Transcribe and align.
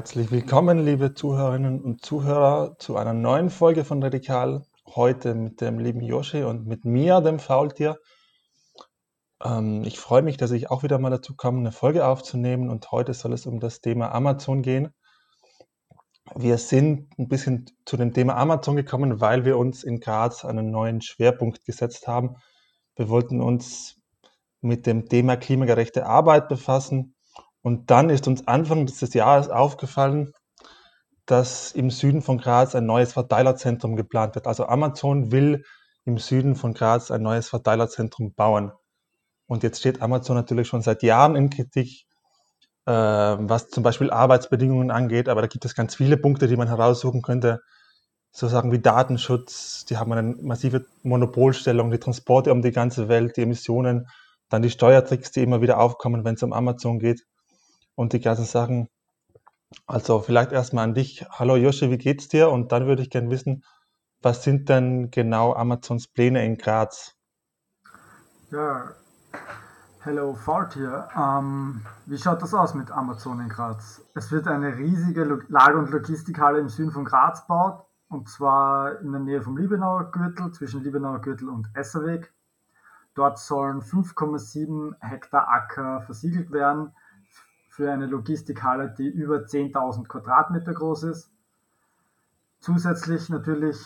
Herzlich 0.00 0.30
willkommen, 0.30 0.82
liebe 0.82 1.12
Zuhörerinnen 1.12 1.82
und 1.82 2.02
Zuhörer, 2.02 2.74
zu 2.78 2.96
einer 2.96 3.12
neuen 3.12 3.50
Folge 3.50 3.84
von 3.84 4.02
Radikal. 4.02 4.64
Heute 4.86 5.34
mit 5.34 5.60
dem 5.60 5.78
lieben 5.78 6.00
Joshi 6.00 6.42
und 6.42 6.66
mit 6.66 6.86
mir, 6.86 7.20
dem 7.20 7.38
Faultier. 7.38 7.98
Ähm, 9.44 9.84
ich 9.84 9.98
freue 9.98 10.22
mich, 10.22 10.38
dass 10.38 10.52
ich 10.52 10.70
auch 10.70 10.82
wieder 10.82 10.98
mal 10.98 11.10
dazu 11.10 11.36
komme, 11.36 11.58
eine 11.58 11.70
Folge 11.70 12.06
aufzunehmen. 12.06 12.70
Und 12.70 12.90
heute 12.92 13.12
soll 13.12 13.34
es 13.34 13.44
um 13.44 13.60
das 13.60 13.82
Thema 13.82 14.10
Amazon 14.14 14.62
gehen. 14.62 14.88
Wir 16.34 16.56
sind 16.56 17.10
ein 17.18 17.28
bisschen 17.28 17.66
zu 17.84 17.98
dem 17.98 18.14
Thema 18.14 18.38
Amazon 18.38 18.76
gekommen, 18.76 19.20
weil 19.20 19.44
wir 19.44 19.58
uns 19.58 19.84
in 19.84 20.00
Graz 20.00 20.46
einen 20.46 20.70
neuen 20.70 21.02
Schwerpunkt 21.02 21.66
gesetzt 21.66 22.08
haben. 22.08 22.36
Wir 22.96 23.10
wollten 23.10 23.42
uns 23.42 24.00
mit 24.62 24.86
dem 24.86 25.10
Thema 25.10 25.36
klimagerechte 25.36 26.06
Arbeit 26.06 26.48
befassen 26.48 27.16
und 27.62 27.90
dann 27.90 28.10
ist 28.10 28.26
uns 28.26 28.46
Anfang 28.46 28.86
dieses 28.86 29.12
Jahres 29.14 29.50
aufgefallen, 29.50 30.32
dass 31.26 31.72
im 31.72 31.90
Süden 31.90 32.22
von 32.22 32.38
Graz 32.38 32.74
ein 32.74 32.86
neues 32.86 33.12
Verteilerzentrum 33.12 33.96
geplant 33.96 34.34
wird. 34.34 34.46
Also 34.46 34.66
Amazon 34.66 35.30
will 35.30 35.64
im 36.04 36.18
Süden 36.18 36.56
von 36.56 36.74
Graz 36.74 37.10
ein 37.10 37.22
neues 37.22 37.48
Verteilerzentrum 37.48 38.34
bauen. 38.34 38.72
Und 39.46 39.62
jetzt 39.62 39.80
steht 39.80 40.00
Amazon 40.00 40.36
natürlich 40.36 40.68
schon 40.68 40.82
seit 40.82 41.02
Jahren 41.02 41.36
in 41.36 41.50
Kritik, 41.50 42.04
äh, 42.86 42.92
was 42.92 43.68
zum 43.68 43.82
Beispiel 43.82 44.10
Arbeitsbedingungen 44.10 44.90
angeht. 44.90 45.28
Aber 45.28 45.42
da 45.42 45.46
gibt 45.46 45.64
es 45.64 45.74
ganz 45.74 45.94
viele 45.94 46.16
Punkte, 46.16 46.48
die 46.48 46.56
man 46.56 46.68
heraussuchen 46.68 47.22
könnte. 47.22 47.60
So 48.32 48.48
Sachen 48.48 48.72
wie 48.72 48.78
Datenschutz, 48.78 49.84
die 49.84 49.98
haben 49.98 50.12
eine 50.12 50.34
massive 50.40 50.86
Monopolstellung, 51.02 51.90
die 51.90 51.98
Transporte 51.98 52.52
um 52.52 52.62
die 52.62 52.70
ganze 52.72 53.08
Welt, 53.08 53.36
die 53.36 53.42
Emissionen, 53.42 54.06
dann 54.48 54.62
die 54.62 54.70
Steuertricks, 54.70 55.32
die 55.32 55.42
immer 55.42 55.60
wieder 55.60 55.78
aufkommen, 55.78 56.24
wenn 56.24 56.36
es 56.36 56.42
um 56.42 56.52
Amazon 56.52 56.98
geht 56.98 57.22
und 57.94 58.12
die 58.12 58.20
ganzen 58.20 58.44
Sachen. 58.44 58.88
Also 59.86 60.20
vielleicht 60.20 60.52
erstmal 60.52 60.84
an 60.84 60.94
dich. 60.94 61.24
Hallo 61.30 61.56
Josche, 61.56 61.90
wie 61.90 61.98
geht's 61.98 62.28
dir? 62.28 62.50
Und 62.50 62.72
dann 62.72 62.86
würde 62.86 63.02
ich 63.02 63.10
gerne 63.10 63.30
wissen, 63.30 63.62
was 64.22 64.42
sind 64.42 64.68
denn 64.68 65.10
genau 65.10 65.54
Amazons 65.54 66.08
Pläne 66.08 66.44
in 66.44 66.58
Graz? 66.58 67.16
Ja, 68.50 68.90
hello 70.00 70.34
Fart 70.34 70.74
hier. 70.74 71.08
Ähm, 71.16 71.82
wie 72.06 72.18
schaut 72.18 72.42
das 72.42 72.52
aus 72.52 72.74
mit 72.74 72.90
Amazon 72.90 73.40
in 73.40 73.48
Graz? 73.48 74.02
Es 74.14 74.32
wird 74.32 74.48
eine 74.48 74.76
riesige 74.76 75.24
Lager- 75.48 75.78
und 75.78 75.90
Logistikhalle 75.90 76.58
im 76.58 76.68
Süden 76.68 76.90
von 76.90 77.04
Graz 77.04 77.42
gebaut, 77.42 77.86
und 78.08 78.28
zwar 78.28 79.00
in 79.00 79.12
der 79.12 79.20
Nähe 79.20 79.40
vom 79.42 79.56
Liebenauer 79.56 80.10
Gürtel, 80.10 80.50
zwischen 80.52 80.82
Liebenauer 80.82 81.20
Gürtel 81.20 81.48
und 81.48 81.68
Esserweg. 81.74 82.32
Dort 83.14 83.38
sollen 83.38 83.82
5,7 83.82 84.94
Hektar 85.00 85.48
Acker 85.48 86.02
versiegelt 86.02 86.50
werden 86.50 86.92
für 87.70 87.90
eine 87.90 88.06
Logistikhalle, 88.06 88.92
die 88.98 89.08
über 89.08 89.36
10.000 89.36 90.06
Quadratmeter 90.08 90.74
groß 90.74 91.04
ist. 91.04 91.30
Zusätzlich 92.58 93.28
natürlich 93.30 93.78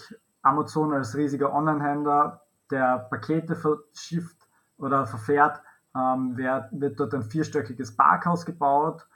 Amazon 0.43 0.95
als 0.95 1.15
riesiger 1.15 1.53
Online-Händler, 1.53 2.41
der 2.71 2.99
Pakete 3.11 3.55
verschifft 3.55 4.49
oder 4.79 5.07
verfährt, 5.07 5.61
ähm, 5.95 6.37
wird, 6.37 6.99
dort 6.99 7.15
ein 7.15 7.23
vierstöckiges 7.23 7.95
Parkhaus 7.95 8.47
gebaut, 8.47 9.07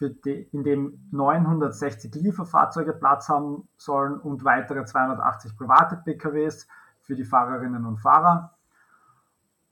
die, 0.00 0.48
in 0.52 0.64
dem 0.64 1.06
960 1.12 2.14
Lieferfahrzeuge 2.14 2.94
Platz 2.94 3.28
haben 3.28 3.68
sollen 3.76 4.18
und 4.18 4.42
weitere 4.44 4.84
280 4.84 5.56
private 5.56 5.96
PKWs 5.96 6.66
für 7.02 7.14
die 7.14 7.24
Fahrerinnen 7.24 7.84
und 7.84 7.98
Fahrer. 7.98 8.56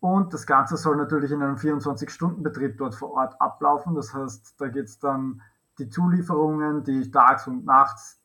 Und 0.02 0.34
das 0.34 0.46
Ganze 0.48 0.76
soll 0.76 0.96
natürlich 0.96 1.30
in 1.30 1.44
einem 1.44 1.54
24-Stunden-Betrieb 1.54 2.76
dort 2.76 2.96
vor 2.96 3.12
Ort 3.12 3.40
ablaufen. 3.40 3.94
Das 3.94 4.12
heißt, 4.12 4.60
da 4.60 4.66
geht 4.66 4.86
es 4.86 4.98
dann 4.98 5.40
die 5.78 5.88
Zulieferungen, 5.88 6.82
die 6.82 7.08
tags 7.12 7.46
und 7.46 7.64
nachts 7.64 8.20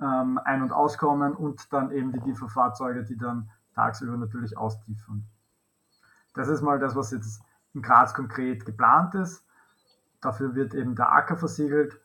ähm, 0.00 0.40
ein- 0.46 0.62
und 0.62 0.72
auskommen 0.72 1.34
und 1.34 1.70
dann 1.74 1.90
eben 1.90 2.10
die 2.10 2.20
Lieferfahrzeuge, 2.20 3.04
die 3.04 3.18
dann 3.18 3.50
tagsüber 3.74 4.16
natürlich 4.16 4.56
ausliefern. 4.56 5.26
Das 6.32 6.48
ist 6.48 6.62
mal 6.62 6.78
das, 6.78 6.96
was 6.96 7.10
jetzt 7.10 7.42
in 7.74 7.82
Graz 7.82 8.14
konkret 8.14 8.64
geplant 8.64 9.14
ist. 9.14 9.44
Dafür 10.22 10.54
wird 10.54 10.72
eben 10.72 10.96
der 10.96 11.12
Acker 11.12 11.36
versiegelt 11.36 12.00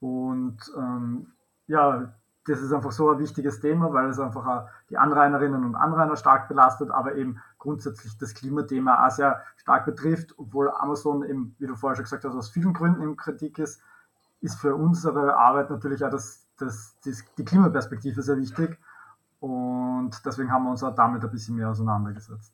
und 0.00 0.58
ähm, 0.76 1.28
ja, 1.68 2.12
das 2.46 2.60
ist 2.60 2.72
einfach 2.72 2.92
so 2.92 3.10
ein 3.10 3.18
wichtiges 3.18 3.60
Thema, 3.60 3.92
weil 3.92 4.08
es 4.08 4.18
einfach 4.18 4.66
die 4.88 4.96
Anrainerinnen 4.96 5.64
und 5.64 5.74
Anrainer 5.74 6.16
stark 6.16 6.48
belastet, 6.48 6.90
aber 6.90 7.14
eben 7.14 7.40
grundsätzlich 7.58 8.16
das 8.18 8.34
Klimathema 8.34 9.06
auch 9.06 9.10
sehr 9.10 9.42
stark 9.56 9.84
betrifft, 9.84 10.34
obwohl 10.38 10.70
Amazon 10.70 11.22
eben, 11.24 11.54
wie 11.58 11.66
du 11.66 11.76
vorher 11.76 11.96
schon 11.96 12.04
gesagt 12.04 12.24
hast, 12.24 12.34
aus 12.34 12.48
vielen 12.48 12.72
Gründen 12.72 13.02
in 13.02 13.16
Kritik 13.16 13.58
ist, 13.58 13.82
ist 14.40 14.58
für 14.58 14.74
unsere 14.74 15.36
Arbeit 15.36 15.70
natürlich 15.70 16.04
auch 16.04 16.10
das, 16.10 16.46
das, 16.58 16.96
das, 17.04 17.24
die 17.36 17.44
Klimaperspektive 17.44 18.22
sehr 18.22 18.38
wichtig 18.38 18.78
und 19.40 20.12
deswegen 20.24 20.50
haben 20.50 20.64
wir 20.64 20.70
uns 20.70 20.82
auch 20.82 20.94
damit 20.94 21.22
ein 21.22 21.30
bisschen 21.30 21.56
mehr 21.56 21.68
auseinandergesetzt. 21.68 22.52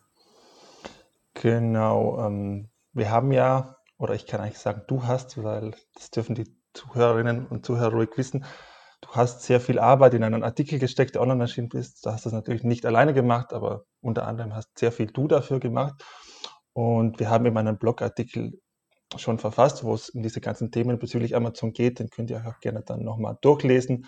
Genau, 1.34 2.26
ähm, 2.26 2.68
wir 2.92 3.10
haben 3.10 3.30
ja, 3.30 3.76
oder 3.98 4.14
ich 4.14 4.26
kann 4.26 4.40
eigentlich 4.40 4.58
sagen, 4.58 4.82
du 4.88 5.04
hast, 5.04 5.42
weil 5.42 5.74
das 5.94 6.10
dürfen 6.10 6.34
die 6.34 6.52
Zuhörerinnen 6.72 7.46
und 7.46 7.64
Zuhörer 7.64 7.92
ruhig 7.92 8.10
wissen, 8.16 8.44
Du 9.00 9.10
hast 9.10 9.42
sehr 9.42 9.60
viel 9.60 9.78
Arbeit 9.78 10.14
in 10.14 10.24
einen 10.24 10.42
Artikel 10.42 10.78
gesteckt, 10.78 11.14
der 11.14 11.22
online 11.22 11.42
erschienen 11.42 11.70
ist. 11.72 12.04
Du 12.04 12.10
hast 12.10 12.26
das 12.26 12.32
natürlich 12.32 12.64
nicht 12.64 12.86
alleine 12.86 13.14
gemacht, 13.14 13.52
aber 13.52 13.84
unter 14.00 14.26
anderem 14.26 14.54
hast 14.54 14.78
sehr 14.78 14.92
viel 14.92 15.06
du 15.06 15.28
dafür 15.28 15.60
gemacht. 15.60 16.02
Und 16.72 17.18
wir 17.20 17.30
haben 17.30 17.46
eben 17.46 17.56
einen 17.56 17.78
Blogartikel 17.78 18.60
schon 19.16 19.38
verfasst, 19.38 19.84
wo 19.84 19.94
es 19.94 20.10
um 20.10 20.22
diese 20.22 20.40
ganzen 20.40 20.70
Themen 20.70 20.98
bezüglich 20.98 21.36
Amazon 21.36 21.72
geht. 21.72 21.98
Den 21.98 22.10
könnt 22.10 22.30
ihr 22.30 22.44
auch 22.46 22.60
gerne 22.60 22.82
dann 22.82 23.04
nochmal 23.04 23.38
durchlesen. 23.40 24.06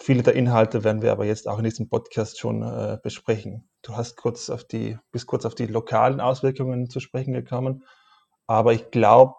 Viele 0.00 0.22
der 0.22 0.34
Inhalte 0.34 0.84
werden 0.84 1.00
wir 1.02 1.12
aber 1.12 1.24
jetzt 1.24 1.48
auch 1.48 1.58
in 1.58 1.64
diesem 1.64 1.88
Podcast 1.88 2.38
schon 2.38 2.62
äh, 2.62 2.98
besprechen. 3.02 3.68
Du 3.82 3.96
hast 3.96 4.16
kurz 4.16 4.50
auf 4.50 4.64
die, 4.64 4.98
bist 5.10 5.26
kurz 5.26 5.46
auf 5.46 5.54
die 5.54 5.66
lokalen 5.66 6.20
Auswirkungen 6.20 6.90
zu 6.90 7.00
sprechen 7.00 7.32
gekommen. 7.32 7.84
Aber 8.46 8.74
ich 8.74 8.90
glaube, 8.90 9.34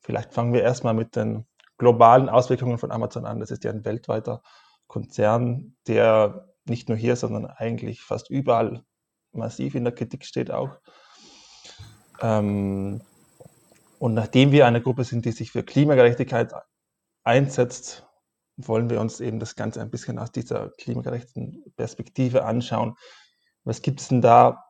vielleicht 0.00 0.32
fangen 0.32 0.54
wir 0.54 0.62
erstmal 0.62 0.94
mit 0.94 1.14
den 1.14 1.46
globalen 1.78 2.28
Auswirkungen 2.28 2.78
von 2.78 2.90
Amazon 2.90 3.26
an. 3.26 3.40
Das 3.40 3.50
ist 3.50 3.64
ja 3.64 3.70
ein 3.70 3.84
weltweiter 3.84 4.42
Konzern, 4.86 5.76
der 5.86 6.48
nicht 6.64 6.88
nur 6.88 6.98
hier, 6.98 7.16
sondern 7.16 7.46
eigentlich 7.46 8.00
fast 8.02 8.30
überall 8.30 8.84
massiv 9.32 9.74
in 9.74 9.84
der 9.84 9.94
Kritik 9.94 10.24
steht 10.24 10.50
auch. 10.50 10.80
Ähm, 12.20 13.02
und 13.98 14.14
nachdem 14.14 14.52
wir 14.52 14.66
eine 14.66 14.82
Gruppe 14.82 15.04
sind, 15.04 15.24
die 15.24 15.32
sich 15.32 15.52
für 15.52 15.62
Klimagerechtigkeit 15.62 16.52
einsetzt, 17.24 18.06
wollen 18.56 18.90
wir 18.90 19.00
uns 19.00 19.20
eben 19.20 19.38
das 19.38 19.54
Ganze 19.54 19.80
ein 19.80 19.90
bisschen 19.90 20.18
aus 20.18 20.32
dieser 20.32 20.70
klimagerechten 20.78 21.64
Perspektive 21.76 22.44
anschauen. 22.44 22.96
Was 23.64 23.82
gibt 23.82 24.00
es 24.00 24.08
denn 24.08 24.22
da 24.22 24.64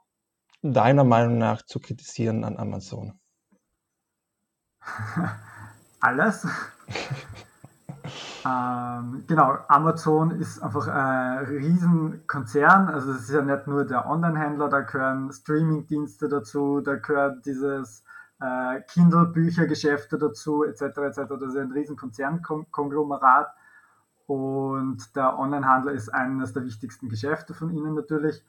deiner 0.63 1.05
Meinung 1.05 1.39
nach 1.39 1.63
zu 1.63 1.79
kritisieren 1.81 2.45
an 2.45 2.57
Amazon? 2.57 3.21
Alles. 6.01 6.47
ähm, 8.47 9.25
genau, 9.27 9.59
Amazon 9.69 10.31
ist 10.33 10.63
einfach 10.63 10.89
ein 10.89 11.45
Riesenkonzern. 11.47 12.89
Also 12.89 13.13
es 13.13 13.23
ist 13.23 13.31
ja 13.31 13.43
nicht 13.43 13.67
nur 13.67 13.85
der 13.85 14.07
Online-Händler, 14.07 14.69
da 14.69 14.81
gehören 14.81 15.33
Streaming-Dienste 15.33 16.29
dazu, 16.29 16.81
da 16.81 16.97
gehört 16.97 17.45
dieses 17.47 18.05
äh, 18.41 18.81
Kindle-Büchergeschäfte 18.83 20.19
dazu, 20.19 20.65
etc. 20.65 20.83
etc. 20.83 21.17
Das 21.29 21.49
ist 21.49 21.57
ein 21.57 21.73
Riesenkonzernkonglomerat. 21.73 23.49
Und 24.27 25.15
der 25.15 25.39
Online-Handel 25.39 25.95
ist 25.95 26.09
eines 26.09 26.53
der 26.53 26.65
wichtigsten 26.65 27.09
Geschäfte 27.09 27.55
von 27.55 27.71
ihnen 27.71 27.95
natürlich. 27.95 28.45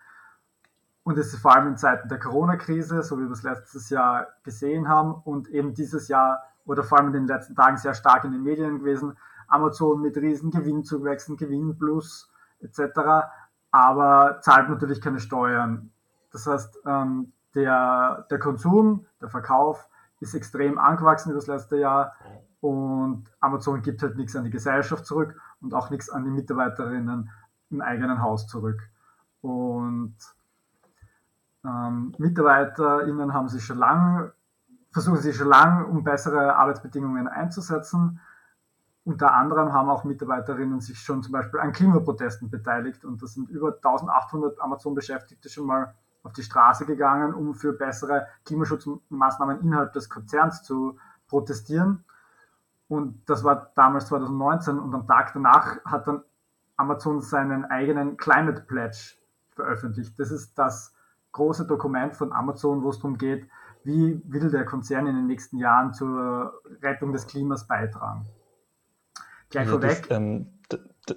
Und 1.04 1.18
es 1.18 1.34
ist 1.34 1.42
vor 1.42 1.56
allem 1.56 1.68
in 1.68 1.78
Zeiten 1.78 2.10
der 2.10 2.20
Corona-Krise, 2.20 3.02
so 3.04 3.18
wie 3.18 3.24
wir 3.24 3.32
es 3.32 3.44
letztes 3.44 3.90
Jahr 3.90 4.28
gesehen 4.44 4.90
haben 4.90 5.14
und 5.14 5.48
eben 5.48 5.74
dieses 5.74 6.10
Jahr 6.10 6.44
oder 6.68 6.84
vor 6.84 7.00
allem 7.00 7.08
in 7.08 7.14
den 7.14 7.28
letzten 7.28 7.56
Tagen 7.56 7.78
sehr 7.78 7.94
stark 7.94 8.24
in 8.24 8.32
den 8.32 8.44
Medien 8.44 8.80
gewesen. 8.80 9.18
Amazon 9.48 10.02
mit 10.02 10.18
riesen 10.18 10.52
Gewinnzuwächsen, 10.52 11.38
Gewinn 11.38 11.78
plus 11.78 12.30
etc. 12.60 13.28
Aber 13.72 14.40
zahlt 14.42 14.70
natürlich 14.70 15.02
keine 15.02 15.20
Steuern. 15.20 15.92
Das 16.32 16.46
heißt, 16.46 16.80
ähm, 16.86 17.32
der, 17.56 18.28
der 18.30 18.40
Konsum, 18.40 19.06
der 19.22 19.30
Verkauf 19.30 19.90
ist 20.20 20.36
extrem 20.36 20.78
angewachsen 20.78 21.32
über 21.32 21.40
das 21.40 21.48
letzte 21.48 21.78
Jahr 21.78 22.14
und 22.60 23.26
Amazon 23.40 23.82
gibt 23.82 24.02
halt 24.02 24.18
nichts 24.18 24.36
an 24.36 24.44
die 24.44 24.50
Gesellschaft 24.50 25.06
zurück 25.06 25.40
und 25.62 25.74
auch 25.74 25.90
nichts 25.90 26.10
an 26.10 26.26
die 26.26 26.32
Mitarbeiterinnen 26.32 27.30
im 27.70 27.82
eigenen 27.82 28.22
Haus 28.22 28.48
zurück. 28.48 28.82
Und 29.42 30.16
ähm, 31.64 32.14
MitarbeiterInnen 32.18 33.34
haben 33.34 33.48
sich 33.48 33.64
schon 33.64 33.78
lange 33.78 34.34
versuchen 34.98 35.22
sie 35.22 35.32
schon 35.32 35.50
lange, 35.50 35.86
um 35.86 36.04
bessere 36.04 36.56
Arbeitsbedingungen 36.56 37.28
einzusetzen. 37.28 38.20
Unter 39.06 39.32
anderem 39.36 39.72
haben 39.72 39.90
auch 39.90 40.04
Mitarbeiterinnen 40.04 40.82
sich 40.82 41.00
schon 41.00 41.22
zum 41.22 41.34
Beispiel 41.34 41.60
an 41.60 41.72
Klimaprotesten 41.72 42.50
beteiligt 42.50 43.06
und 43.06 43.22
da 43.22 43.28
sind 43.28 43.48
über 43.48 43.76
1800 43.76 44.60
Amazon-Beschäftigte 44.60 45.50
schon 45.50 45.68
mal 45.68 45.94
auf 46.24 46.34
die 46.34 46.42
Straße 46.42 46.88
gegangen, 46.88 47.36
um 47.36 47.54
für 47.54 47.74
bessere 47.74 48.26
Klimaschutzmaßnahmen 48.46 49.62
innerhalb 49.62 49.94
des 49.94 50.10
Konzerns 50.10 50.64
zu 50.64 50.98
protestieren. 51.28 52.04
Und 52.88 53.22
das 53.30 53.44
war 53.44 53.72
damals 53.76 54.08
2019 54.08 54.80
und 54.80 54.96
am 54.96 55.06
Tag 55.06 55.32
danach 55.34 55.78
hat 55.86 56.08
dann 56.08 56.24
Amazon 56.76 57.22
seinen 57.22 57.66
eigenen 57.66 58.18
Climate 58.18 58.62
Pledge 58.62 59.14
veröffentlicht. 59.52 60.20
Das 60.20 60.32
ist 60.32 60.58
das 60.58 60.96
große 61.34 61.68
Dokument 61.68 62.16
von 62.16 62.34
Amazon, 62.34 62.82
wo 62.82 62.90
es 62.90 62.98
darum 62.98 63.20
geht, 63.20 63.48
wie 63.88 64.22
will 64.26 64.52
der 64.52 64.66
Konzern 64.66 65.08
in 65.08 65.16
den 65.16 65.28
nächsten 65.28 65.58
Jahren 65.58 65.94
zur 65.94 66.62
Rettung 66.82 67.14
des 67.14 67.26
Klimas 67.26 67.68
beitragen. 67.68 68.28
Gleich 69.50 69.66
ja, 69.66 69.72
vorweg. 69.72 70.10
Das, 70.10 70.18
ähm, 70.18 70.48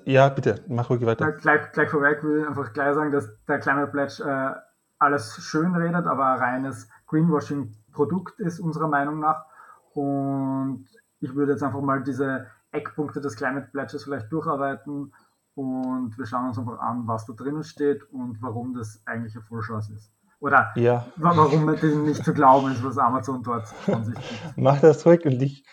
ja, 0.05 0.29
bitte, 0.29 0.65
mach 0.69 0.89
ruhig 0.89 1.05
weiter. 1.05 1.33
Gleich, 1.33 1.73
gleich, 1.73 1.91
vorweg 1.91 2.23
will 2.23 2.43
ich 2.43 2.47
einfach 2.47 2.73
gleich 2.73 2.95
sagen, 2.95 3.11
dass 3.11 3.29
der 3.49 3.59
Climate 3.59 3.91
Pledge 3.91 4.23
äh, 4.23 4.55
alles 5.01 5.35
schön 5.43 5.75
redet, 5.75 6.07
aber 6.07 6.27
ein 6.27 6.39
reines 6.39 6.89
Greenwashing-Produkt 7.09 8.39
ist, 8.39 8.61
unserer 8.61 8.87
Meinung 8.87 9.19
nach. 9.19 9.47
Und 9.93 10.87
ich 11.19 11.35
würde 11.35 11.53
jetzt 11.53 11.65
einfach 11.65 11.81
mal 11.81 12.05
diese 12.05 12.47
Eckpunkte 12.71 13.21
des 13.21 13.35
Climate 13.35 13.67
Pledges 13.73 14.05
vielleicht 14.05 14.31
durcharbeiten 14.31 15.13
und 15.55 16.17
wir 16.17 16.25
schauen 16.25 16.47
uns 16.47 16.59
einfach 16.59 16.79
an, 16.79 17.09
was 17.09 17.27
da 17.27 17.33
drinnen 17.33 17.65
steht 17.65 18.05
und 18.13 18.41
warum 18.41 18.75
das 18.75 19.03
eigentlich 19.07 19.35
ein 19.35 19.43
Vorschuss 19.43 19.91
ist. 19.91 20.13
Oder 20.41 20.73
ja. 20.75 21.07
warum 21.17 21.77
dem 21.77 22.05
nicht 22.05 22.25
zu 22.25 22.33
glauben 22.33 22.73
ist, 22.73 22.83
was 22.83 22.97
Amazon 22.97 23.43
dort 23.43 23.69
von 23.69 24.05
sich 24.05 24.15
gibt. 24.15 24.41
Mach 24.57 24.81
das 24.81 25.05
ruhig 25.05 25.25
und 25.27 25.41
ich 25.43 25.65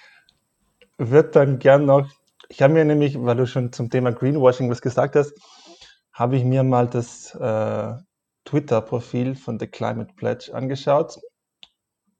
würde 0.97 1.29
dann 1.29 1.59
gern 1.59 1.85
noch, 1.85 2.09
ich 2.49 2.61
habe 2.61 2.73
mir 2.73 2.83
nämlich, 2.83 3.21
weil 3.21 3.37
du 3.37 3.47
schon 3.47 3.71
zum 3.71 3.89
Thema 3.89 4.11
Greenwashing 4.11 4.69
was 4.69 4.81
gesagt 4.81 5.15
hast, 5.15 5.33
habe 6.11 6.35
ich 6.35 6.43
mir 6.43 6.63
mal 6.63 6.87
das 6.87 7.33
äh, 7.35 7.93
Twitter-Profil 8.45 9.35
von 9.35 9.59
The 9.59 9.67
Climate 9.67 10.13
Pledge 10.15 10.51
angeschaut 10.53 11.17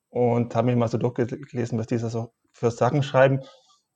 und 0.09 0.55
habe 0.55 0.67
mich 0.67 0.75
mal 0.75 0.87
so 0.87 0.97
durchgelesen, 0.97 1.79
was 1.79 1.87
diese 1.87 2.09
so 2.09 2.33
für 2.51 2.71
Sachen 2.71 3.03
schreiben 3.03 3.41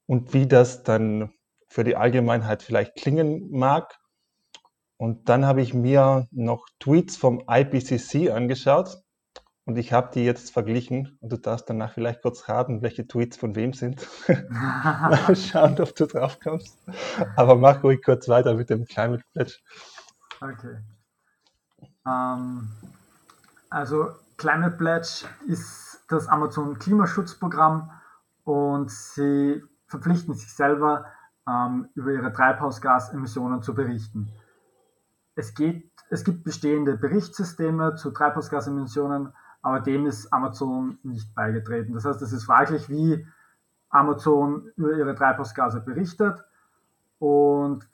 und 0.07 0.33
wie 0.33 0.47
das 0.47 0.83
dann 0.83 1.31
für 1.67 1.83
die 1.83 1.95
Allgemeinheit 1.95 2.63
vielleicht 2.63 2.95
klingen 2.95 3.49
mag. 3.51 3.97
Und 5.01 5.29
dann 5.29 5.47
habe 5.47 5.63
ich 5.63 5.73
mir 5.73 6.27
noch 6.29 6.67
Tweets 6.79 7.17
vom 7.17 7.41
IPCC 7.49 8.29
angeschaut 8.29 9.01
und 9.65 9.77
ich 9.77 9.93
habe 9.93 10.11
die 10.13 10.23
jetzt 10.23 10.53
verglichen 10.53 11.17
und 11.21 11.31
du 11.31 11.37
darfst 11.37 11.67
danach 11.67 11.91
vielleicht 11.91 12.21
kurz 12.21 12.47
raten, 12.47 12.83
welche 12.83 13.07
Tweets 13.07 13.35
von 13.35 13.55
wem 13.55 13.73
sind. 13.73 14.07
Mal 14.51 15.35
schauen, 15.35 15.79
ob 15.79 15.95
du 15.95 16.05
drauf 16.05 16.39
kommst. 16.39 16.77
Aber 17.35 17.55
mach 17.55 17.81
ruhig 17.83 18.03
kurz 18.03 18.29
weiter 18.29 18.53
mit 18.53 18.69
dem 18.69 18.85
Climate 18.85 19.23
Pledge. 19.33 19.57
Okay. 20.39 20.77
Ähm, 22.05 22.69
also 23.71 24.09
Climate 24.37 24.77
Pledge 24.77 25.25
ist 25.47 26.05
das 26.09 26.27
Amazon 26.27 26.77
Klimaschutzprogramm 26.77 27.89
und 28.43 28.91
sie 28.91 29.63
verpflichten 29.87 30.35
sich 30.35 30.53
selber, 30.53 31.07
ähm, 31.47 31.89
über 31.95 32.11
ihre 32.11 32.31
Treibhausgasemissionen 32.31 33.63
zu 33.63 33.73
berichten. 33.73 34.31
Es, 35.35 35.53
geht, 35.53 35.91
es 36.09 36.23
gibt 36.23 36.43
bestehende 36.43 36.97
Berichtssysteme 36.97 37.95
zu 37.95 38.11
Treibhausgasemissionen, 38.11 39.33
aber 39.61 39.79
dem 39.79 40.05
ist 40.05 40.31
Amazon 40.33 40.97
nicht 41.03 41.33
beigetreten. 41.35 41.93
Das 41.93 42.05
heißt, 42.05 42.21
es 42.21 42.33
ist 42.33 42.45
fraglich, 42.45 42.89
wie 42.89 43.25
Amazon 43.89 44.71
über 44.75 44.93
ihre 44.93 45.15
Treibhausgase 45.15 45.81
berichtet. 45.81 46.43
Und 47.19 47.87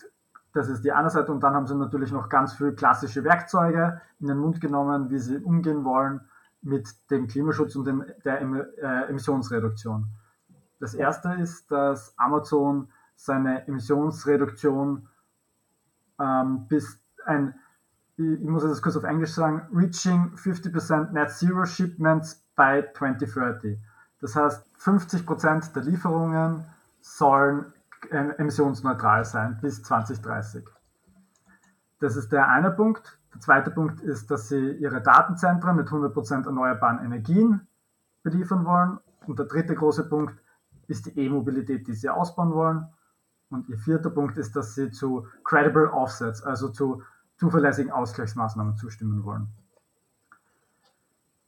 das 0.53 0.69
ist 0.69 0.83
die 0.83 0.91
eine 0.91 1.09
Seite. 1.09 1.31
Und 1.31 1.41
dann 1.41 1.53
haben 1.53 1.67
sie 1.67 1.75
natürlich 1.75 2.11
noch 2.11 2.29
ganz 2.29 2.53
viele 2.53 2.73
klassische 2.73 3.23
Werkzeuge 3.23 4.01
in 4.19 4.27
den 4.27 4.37
Mund 4.37 4.61
genommen, 4.61 5.09
wie 5.09 5.19
sie 5.19 5.37
umgehen 5.37 5.83
wollen 5.83 6.21
mit 6.61 6.87
dem 7.11 7.27
Klimaschutz 7.27 7.75
und 7.75 7.85
dem, 7.85 8.05
der 8.23 8.41
äh, 8.41 9.09
Emissionsreduktion. 9.09 10.07
Das 10.79 10.93
erste 10.93 11.33
ist, 11.33 11.71
dass 11.71 12.17
Amazon 12.17 12.89
seine 13.15 13.67
Emissionsreduktion 13.67 15.07
ähm, 16.19 16.67
bis 16.67 16.99
ein, 17.27 17.53
ich 18.17 18.39
muss 18.39 18.63
das 18.63 18.81
kurz 18.81 18.97
auf 18.97 19.03
Englisch 19.03 19.33
sagen, 19.33 19.67
reaching 19.73 20.33
50% 20.35 21.11
Net 21.11 21.31
Zero 21.31 21.65
Shipments 21.65 22.43
by 22.55 22.83
2030. 22.93 23.77
Das 24.19 24.35
heißt, 24.35 24.65
50% 24.79 25.73
der 25.73 25.83
Lieferungen 25.83 26.65
sollen 27.01 27.73
äh, 28.09 28.29
emissionsneutral 28.37 29.25
sein 29.25 29.59
bis 29.61 29.83
2030. 29.83 30.67
Das 31.99 32.15
ist 32.15 32.31
der 32.31 32.49
eine 32.49 32.71
Punkt. 32.71 33.19
Der 33.33 33.41
zweite 33.41 33.71
Punkt 33.71 34.01
ist, 34.01 34.31
dass 34.31 34.49
sie 34.49 34.71
ihre 34.71 35.01
Datenzentren 35.01 35.75
mit 35.75 35.87
100% 35.87 36.45
erneuerbaren 36.45 37.03
Energien 37.03 37.67
beliefern 38.23 38.65
wollen. 38.65 38.99
Und 39.25 39.39
der 39.39 39.45
dritte 39.45 39.75
große 39.75 40.07
Punkt 40.07 40.35
ist 40.87 41.05
die 41.05 41.19
E-Mobilität, 41.19 41.87
die 41.87 41.93
sie 41.93 42.09
ausbauen 42.09 42.53
wollen. 42.53 42.87
Und 43.49 43.69
ihr 43.69 43.77
vierter 43.77 44.09
Punkt 44.09 44.37
ist, 44.37 44.55
dass 44.55 44.75
sie 44.75 44.91
zu 44.91 45.27
credible 45.43 45.91
Offsets, 45.91 46.43
also 46.43 46.69
zu 46.69 47.03
zuverlässigen 47.37 47.91
Ausgleichsmaßnahmen 47.91 48.75
zustimmen 48.75 49.23
wollen. 49.23 49.47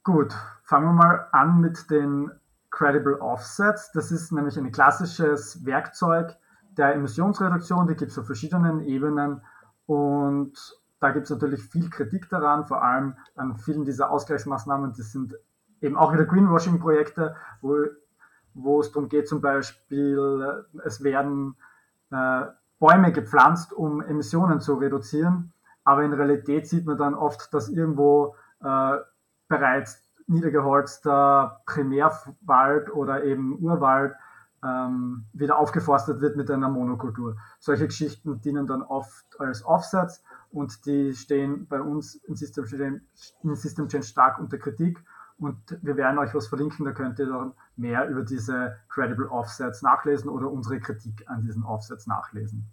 Gut, 0.02 0.34
fangen 0.62 0.86
wir 0.86 0.92
mal 0.92 1.28
an 1.32 1.60
mit 1.60 1.90
den 1.90 2.30
Credible 2.70 3.20
Offsets. 3.20 3.92
Das 3.92 4.10
ist 4.10 4.32
nämlich 4.32 4.56
ein 4.56 4.72
klassisches 4.72 5.64
Werkzeug 5.66 6.36
der 6.76 6.94
Emissionsreduktion, 6.94 7.86
die 7.86 7.96
gibt 7.96 8.12
es 8.12 8.18
auf 8.18 8.26
verschiedenen 8.26 8.80
Ebenen 8.80 9.42
und 9.86 10.52
da 11.00 11.10
gibt 11.10 11.24
es 11.24 11.30
natürlich 11.30 11.62
viel 11.62 11.90
Kritik 11.90 12.28
daran, 12.28 12.64
vor 12.64 12.82
allem 12.82 13.16
an 13.34 13.56
vielen 13.56 13.84
dieser 13.84 14.10
Ausgleichsmaßnahmen. 14.10 14.92
Das 14.96 15.12
sind 15.12 15.34
eben 15.80 15.96
auch 15.96 16.12
wieder 16.12 16.26
Greenwashing-Projekte, 16.26 17.34
wo, 17.60 17.76
wo 18.54 18.80
es 18.80 18.92
darum 18.92 19.08
geht, 19.08 19.28
zum 19.28 19.40
Beispiel, 19.40 20.64
es 20.84 21.02
werden 21.02 21.56
äh, 22.10 22.42
Bäume 22.78 23.12
gepflanzt, 23.12 23.72
um 23.72 24.02
Emissionen 24.02 24.60
zu 24.60 24.74
reduzieren. 24.74 25.52
Aber 25.90 26.04
in 26.04 26.12
Realität 26.12 26.68
sieht 26.68 26.86
man 26.86 26.96
dann 26.96 27.14
oft, 27.16 27.52
dass 27.52 27.68
irgendwo 27.68 28.36
äh, 28.62 28.96
bereits 29.48 30.00
niedergeholzter 30.28 31.62
Primärwald 31.66 32.94
oder 32.94 33.24
eben 33.24 33.58
Urwald 33.58 34.14
ähm, 34.62 35.24
wieder 35.32 35.58
aufgeforstet 35.58 36.20
wird 36.20 36.36
mit 36.36 36.48
einer 36.48 36.68
Monokultur. 36.68 37.38
Solche 37.58 37.88
Geschichten 37.88 38.40
dienen 38.40 38.68
dann 38.68 38.82
oft 38.82 39.26
als 39.40 39.64
Offsets 39.64 40.22
und 40.52 40.86
die 40.86 41.12
stehen 41.12 41.66
bei 41.66 41.80
uns 41.80 42.14
im 42.14 42.36
System 42.36 42.66
Change, 42.66 43.00
im 43.42 43.56
System 43.56 43.88
Change 43.88 44.06
stark 44.06 44.38
unter 44.38 44.58
Kritik 44.58 45.02
und 45.40 45.76
wir 45.82 45.96
werden 45.96 46.18
euch 46.18 46.32
was 46.36 46.46
verlinken, 46.46 46.84
da 46.84 46.92
könnt 46.92 47.18
ihr 47.18 47.26
dann 47.26 47.52
mehr 47.74 48.08
über 48.08 48.22
diese 48.22 48.76
Credible 48.90 49.26
Offsets 49.28 49.82
nachlesen 49.82 50.30
oder 50.30 50.48
unsere 50.48 50.78
Kritik 50.78 51.24
an 51.26 51.42
diesen 51.42 51.64
Offsets 51.64 52.06
nachlesen. 52.06 52.70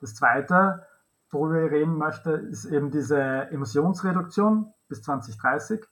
Das 0.00 0.14
zweite, 0.14 0.86
worüber 1.30 1.64
ich 1.64 1.72
reden 1.72 1.96
möchte, 1.96 2.32
ist 2.32 2.64
eben 2.64 2.90
diese 2.90 3.18
Emissionsreduktion 3.50 4.72
bis 4.88 5.02
2030. 5.02 5.84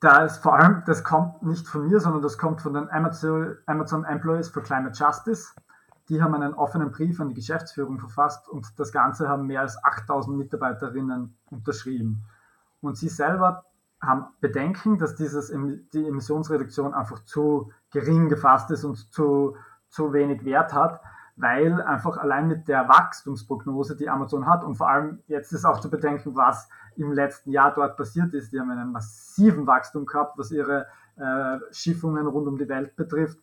Da 0.00 0.24
ist 0.24 0.38
vor 0.38 0.54
allem, 0.54 0.82
das 0.86 1.04
kommt 1.04 1.42
nicht 1.42 1.66
von 1.66 1.88
mir, 1.88 2.00
sondern 2.00 2.22
das 2.22 2.38
kommt 2.38 2.60
von 2.60 2.74
den 2.74 2.90
Amazon, 2.90 3.56
Amazon 3.66 4.04
Employees 4.04 4.48
for 4.48 4.62
Climate 4.62 4.96
Justice. 4.96 5.54
Die 6.08 6.22
haben 6.22 6.34
einen 6.34 6.54
offenen 6.54 6.92
Brief 6.92 7.18
an 7.20 7.28
die 7.28 7.34
Geschäftsführung 7.34 7.98
verfasst 7.98 8.48
und 8.48 8.78
das 8.78 8.92
Ganze 8.92 9.28
haben 9.28 9.46
mehr 9.46 9.62
als 9.62 9.82
8000 9.82 10.36
Mitarbeiterinnen 10.36 11.36
unterschrieben. 11.50 12.22
Und 12.80 12.96
sie 12.96 13.08
selber 13.08 13.64
haben 14.00 14.26
Bedenken, 14.40 14.98
dass 14.98 15.16
dieses, 15.16 15.48
die 15.48 16.06
Emissionsreduktion 16.06 16.94
einfach 16.94 17.24
zu 17.24 17.72
gering 17.90 18.28
gefasst 18.28 18.70
ist 18.70 18.84
und 18.84 19.12
zu, 19.12 19.56
zu 19.88 20.12
wenig 20.12 20.44
Wert 20.44 20.72
hat, 20.74 21.00
weil 21.36 21.82
einfach 21.82 22.16
allein 22.16 22.48
mit 22.48 22.66
der 22.66 22.88
Wachstumsprognose, 22.88 23.96
die 23.96 24.08
Amazon 24.08 24.46
hat, 24.46 24.64
und 24.64 24.76
vor 24.76 24.88
allem 24.88 25.20
jetzt 25.26 25.52
ist 25.52 25.64
auch 25.64 25.80
zu 25.80 25.90
bedenken, 25.90 26.34
was 26.34 26.68
im 26.96 27.12
letzten 27.12 27.50
Jahr 27.50 27.74
dort 27.74 27.96
passiert 27.96 28.32
ist. 28.32 28.52
Die 28.52 28.60
haben 28.60 28.70
einen 28.70 28.90
massiven 28.90 29.66
Wachstum 29.66 30.06
gehabt, 30.06 30.38
was 30.38 30.50
ihre 30.50 30.86
äh, 31.16 31.58
Schiffungen 31.72 32.26
rund 32.26 32.48
um 32.48 32.56
die 32.56 32.68
Welt 32.68 32.96
betrifft. 32.96 33.38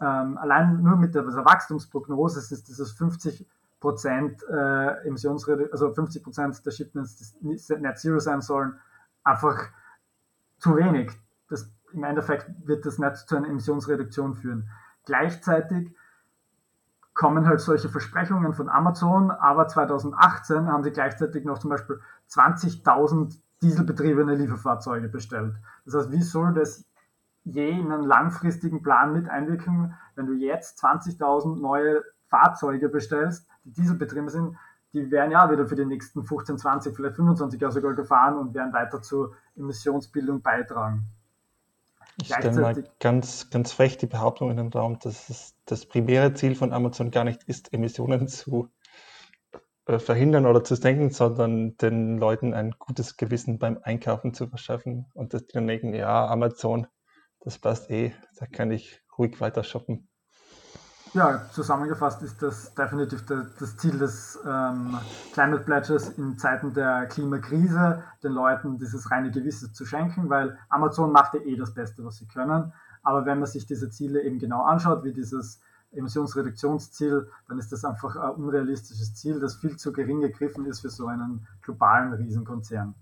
Ähm, 0.00 0.36
allein 0.38 0.82
nur 0.82 0.96
mit 0.96 1.14
der 1.14 1.24
also 1.24 1.44
Wachstumsprognose 1.44 2.40
ist 2.40 2.68
dieses 2.68 2.92
50 2.92 3.46
Prozent 3.80 4.42
äh, 4.50 5.06
Emissionsreduktion, 5.06 5.72
also 5.72 5.94
50 5.94 6.22
Prozent 6.22 6.66
der 6.66 6.70
Shipments, 6.72 7.36
die 7.40 7.74
Net 7.76 7.98
Zero 7.98 8.18
sein 8.18 8.40
sollen, 8.40 8.74
einfach 9.22 9.68
zu 10.58 10.76
wenig. 10.76 11.12
Das, 11.48 11.70
Im 11.92 12.02
Endeffekt 12.02 12.50
wird 12.66 12.84
das 12.84 12.98
nicht 12.98 13.16
zu 13.16 13.36
einer 13.36 13.48
Emissionsreduktion 13.48 14.34
führen. 14.34 14.68
Gleichzeitig 15.04 15.94
kommen 17.18 17.48
halt 17.48 17.60
solche 17.60 17.88
Versprechungen 17.88 18.54
von 18.54 18.68
Amazon, 18.68 19.32
aber 19.32 19.66
2018 19.66 20.68
haben 20.68 20.84
sie 20.84 20.92
gleichzeitig 20.92 21.44
noch 21.44 21.58
zum 21.58 21.68
Beispiel 21.68 22.00
20.000 22.30 23.36
dieselbetriebene 23.60 24.36
Lieferfahrzeuge 24.36 25.08
bestellt. 25.08 25.56
Das 25.84 25.94
heißt, 25.96 26.12
wie 26.12 26.22
soll 26.22 26.54
das 26.54 26.84
je 27.42 27.70
in 27.70 27.90
einen 27.90 28.04
langfristigen 28.04 28.82
Plan 28.82 29.12
mit 29.12 29.28
einwirken, 29.28 29.94
wenn 30.14 30.26
du 30.26 30.34
jetzt 30.34 30.80
20.000 30.84 31.60
neue 31.60 32.04
Fahrzeuge 32.28 32.88
bestellst, 32.88 33.48
die 33.64 33.72
dieselbetrieben 33.72 34.28
sind, 34.28 34.56
die 34.92 35.10
werden 35.10 35.32
ja 35.32 35.50
wieder 35.50 35.66
für 35.66 35.74
die 35.74 35.86
nächsten 35.86 36.22
15, 36.22 36.56
20, 36.56 36.94
vielleicht 36.94 37.16
25 37.16 37.60
Jahre 37.60 37.72
sogar 37.72 37.94
gefahren 37.94 38.38
und 38.38 38.54
werden 38.54 38.72
weiter 38.72 39.02
zur 39.02 39.34
Emissionsbildung 39.56 40.40
beitragen. 40.40 41.08
Ich 42.20 42.34
stelle 42.34 42.60
mal 42.60 42.84
ganz, 42.98 43.48
ganz 43.50 43.72
frech 43.72 43.96
die 43.96 44.06
Behauptung 44.06 44.50
in 44.50 44.56
den 44.56 44.68
Raum, 44.68 44.98
dass 44.98 45.28
es 45.28 45.54
das 45.66 45.86
primäre 45.86 46.34
Ziel 46.34 46.56
von 46.56 46.72
Amazon 46.72 47.10
gar 47.10 47.24
nicht 47.24 47.44
ist, 47.44 47.72
Emissionen 47.72 48.26
zu 48.26 48.70
äh, 49.86 49.98
verhindern 49.98 50.46
oder 50.46 50.64
zu 50.64 50.74
senken, 50.74 51.10
sondern 51.10 51.76
den 51.76 52.18
Leuten 52.18 52.54
ein 52.54 52.72
gutes 52.78 53.16
Gewissen 53.16 53.58
beim 53.58 53.78
Einkaufen 53.82 54.34
zu 54.34 54.48
verschaffen 54.48 55.06
und 55.14 55.32
dass 55.32 55.46
die 55.46 55.52
dann 55.54 55.66
denken, 55.66 55.94
ja, 55.94 56.26
Amazon, 56.26 56.88
das 57.40 57.58
passt 57.58 57.90
eh, 57.90 58.12
da 58.36 58.46
kann 58.46 58.72
ich 58.72 59.00
ruhig 59.16 59.40
weiter 59.40 59.62
shoppen. 59.62 60.07
Ja, 61.14 61.42
zusammengefasst 61.52 62.22
ist 62.22 62.42
das 62.42 62.74
definitiv 62.74 63.24
das 63.24 63.76
Ziel 63.78 63.98
des 63.98 64.38
ähm, 64.46 64.98
Climate 65.32 65.64
Pledges 65.64 66.10
in 66.10 66.36
Zeiten 66.36 66.74
der 66.74 67.06
Klimakrise, 67.06 68.02
den 68.22 68.32
Leuten 68.32 68.78
dieses 68.78 69.10
reine 69.10 69.30
Gewissen 69.30 69.72
zu 69.72 69.86
schenken, 69.86 70.28
weil 70.28 70.58
Amazon 70.68 71.10
macht 71.10 71.34
ja 71.34 71.40
eh 71.40 71.56
das 71.56 71.72
Beste, 71.72 72.04
was 72.04 72.16
sie 72.16 72.26
können. 72.26 72.72
Aber 73.02 73.24
wenn 73.24 73.38
man 73.38 73.46
sich 73.46 73.64
diese 73.64 73.88
Ziele 73.88 74.22
eben 74.22 74.38
genau 74.38 74.64
anschaut, 74.64 75.02
wie 75.02 75.12
dieses 75.12 75.60
Emissionsreduktionsziel, 75.92 77.30
dann 77.48 77.58
ist 77.58 77.72
das 77.72 77.84
einfach 77.86 78.14
ein 78.16 78.32
unrealistisches 78.32 79.14
Ziel, 79.14 79.40
das 79.40 79.56
viel 79.56 79.76
zu 79.76 79.92
gering 79.92 80.20
gegriffen 80.20 80.66
ist 80.66 80.80
für 80.80 80.90
so 80.90 81.06
einen 81.06 81.46
globalen 81.62 82.12
Riesenkonzern. 82.12 82.94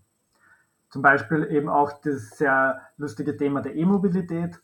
Zum 0.91 1.03
Beispiel 1.03 1.45
eben 1.51 1.69
auch 1.69 1.93
das 2.03 2.31
sehr 2.39 2.81
lustige 2.97 3.37
Thema 3.37 3.63
der 3.63 3.75
E-Mobilität, 3.75 4.61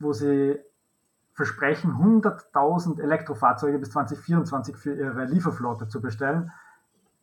wo 0.00 0.12
sie 0.12 0.58
versprechen, 1.34 1.92
100.000 1.92 3.00
Elektrofahrzeuge 3.00 3.78
bis 3.78 3.90
2024 3.90 4.76
für 4.76 4.94
ihre 4.94 5.24
Lieferflotte 5.24 5.88
zu 5.88 6.00
bestellen. 6.00 6.52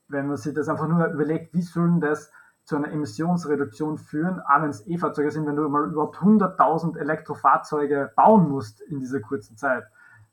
Wenn 0.09 0.27
man 0.27 0.37
sich 0.37 0.53
das 0.53 0.67
einfach 0.67 0.87
nur 0.87 1.05
überlegt, 1.07 1.53
wie 1.53 1.61
sollen 1.61 2.01
das 2.01 2.31
zu 2.65 2.75
einer 2.75 2.91
Emissionsreduktion 2.91 3.97
führen, 3.97 4.41
auch 4.41 4.61
wenn 4.61 4.69
es 4.69 4.85
E-Fahrzeuge 4.85 5.31
sind, 5.31 5.47
wenn 5.47 5.55
du 5.55 5.67
mal 5.69 5.89
überhaupt 5.89 6.17
100.000 6.17 6.97
Elektrofahrzeuge 6.99 8.11
bauen 8.15 8.49
musst 8.49 8.81
in 8.81 8.99
dieser 8.99 9.21
kurzen 9.21 9.55
Zeit. 9.55 9.85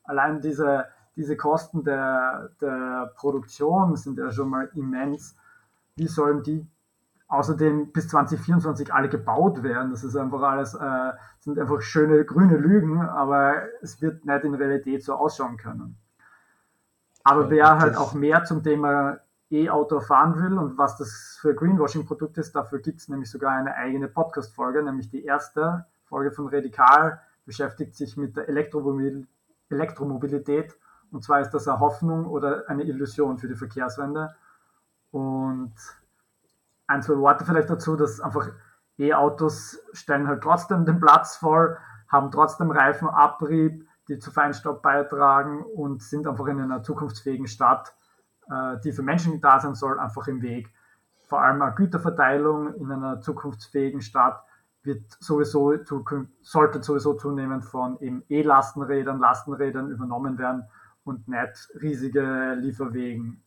Allein 0.02 0.40
diese, 0.40 0.87
diese 1.16 1.37
Kosten 1.37 1.85
der, 1.85 2.50
der 2.61 3.12
Produktion 3.16 3.94
sind 3.97 4.18
ja 4.18 4.30
schon 4.32 4.50
mal 4.50 4.70
immens. 4.75 5.37
Wie 5.94 6.08
sollen 6.08 6.42
die 6.42 6.68
außerdem 7.28 7.92
bis 7.92 8.08
2024 8.08 8.92
alle 8.92 9.08
gebaut 9.08 9.62
werden. 9.62 9.90
Das 9.90 10.02
ist 10.02 10.16
einfach 10.16 10.42
alles, 10.42 10.75
äh, 10.75 11.12
sind 11.40 11.58
einfach 11.58 11.80
schöne 11.82 12.25
grüne 12.25 12.56
Lügen, 12.56 13.00
aber 13.00 13.54
es 13.82 14.00
wird 14.02 14.25
nicht 14.25 14.44
in 14.44 14.54
Realität 14.54 15.04
so 15.04 15.14
ausschauen 15.14 15.56
können. 15.56 15.97
Aber 17.23 17.50
wer 17.50 17.78
halt 17.78 17.97
auch 17.97 18.14
mehr 18.14 18.44
zum 18.44 18.62
Thema 18.62 19.18
E-Auto 19.50 20.00
fahren 20.00 20.42
will 20.42 20.58
und 20.58 20.78
was 20.78 20.97
das 20.97 21.38
für 21.40 21.54
Greenwashing-Produkt 21.54 22.38
ist, 22.38 22.54
dafür 22.54 22.80
gibt 22.80 23.00
es 23.00 23.08
nämlich 23.08 23.30
sogar 23.30 23.52
eine 23.52 23.75
eigene 23.75 24.08
Podcast-Folge, 24.08 24.82
nämlich 24.82 25.11
die 25.11 25.25
erste 25.25 25.87
Folge 26.04 26.32
von 26.32 26.49
Radikal, 26.49 27.20
beschäftigt 27.44 27.94
sich 27.94 28.16
mit 28.16 28.37
der 28.37 28.49
Elektromobil 28.49 29.26
Elektromobilität. 29.70 30.75
Und 31.11 31.25
zwar 31.25 31.40
ist 31.40 31.50
das 31.50 31.68
eine 31.68 31.80
Hoffnung 31.80 32.26
oder 32.26 32.64
eine 32.68 32.85
Illusion 32.85 33.38
für 33.38 33.49
die 33.49 33.54
Verkehrswende. 33.54 34.35
Und 35.11 35.75
ein, 36.88 37.02
zwei 37.02 37.16
Worte 37.18 37.45
vielleicht 37.45 37.71
dazu, 37.71 37.97
dass 37.97 38.21
einfach 38.21 38.50
E-Autos 38.99 39.78
stellen 39.92 40.26
halt 40.26 40.42
trotzdem 40.42 40.85
den 40.85 40.99
Platz 40.99 41.37
voll, 41.37 41.76
haben 42.09 42.30
trotzdem 42.30 42.71
Reifenabrieb, 42.71 43.87
die 44.09 44.18
zu 44.18 44.30
Feinstaub 44.30 44.83
beitragen 44.83 45.62
und 45.62 46.02
sind 46.02 46.26
einfach 46.26 46.47
in 46.47 46.61
einer 46.61 46.83
zukunftsfähigen 46.83 47.47
Stadt, 47.47 47.95
äh, 48.50 48.78
die 48.83 48.92
für 48.92 49.02
Menschen 49.02 49.40
da 49.40 49.61
sein 49.61 49.75
soll, 49.75 50.00
einfach 50.00 50.26
im 50.26 50.42
Weg. 50.42 50.73
Vor 51.28 51.42
allem 51.42 51.61
eine 51.61 51.75
Güterverteilung 51.75 52.75
in 52.75 52.90
einer 52.90 53.21
zukunftsfähigen 53.21 54.00
Stadt 54.00 54.42
wird 54.83 55.04
sowieso, 55.21 55.75
sollte 56.40 56.83
sowieso 56.83 57.14
zunehmend 57.14 57.66
von 57.66 57.99
E-Lastenrädern, 58.28 59.18
Lastenrädern 59.18 59.90
übernommen 59.90 60.38
werden 60.38 60.64
und 61.04 61.28
nicht 61.28 61.68
riesige 61.83 62.54
Lieferwegen. 62.54 63.42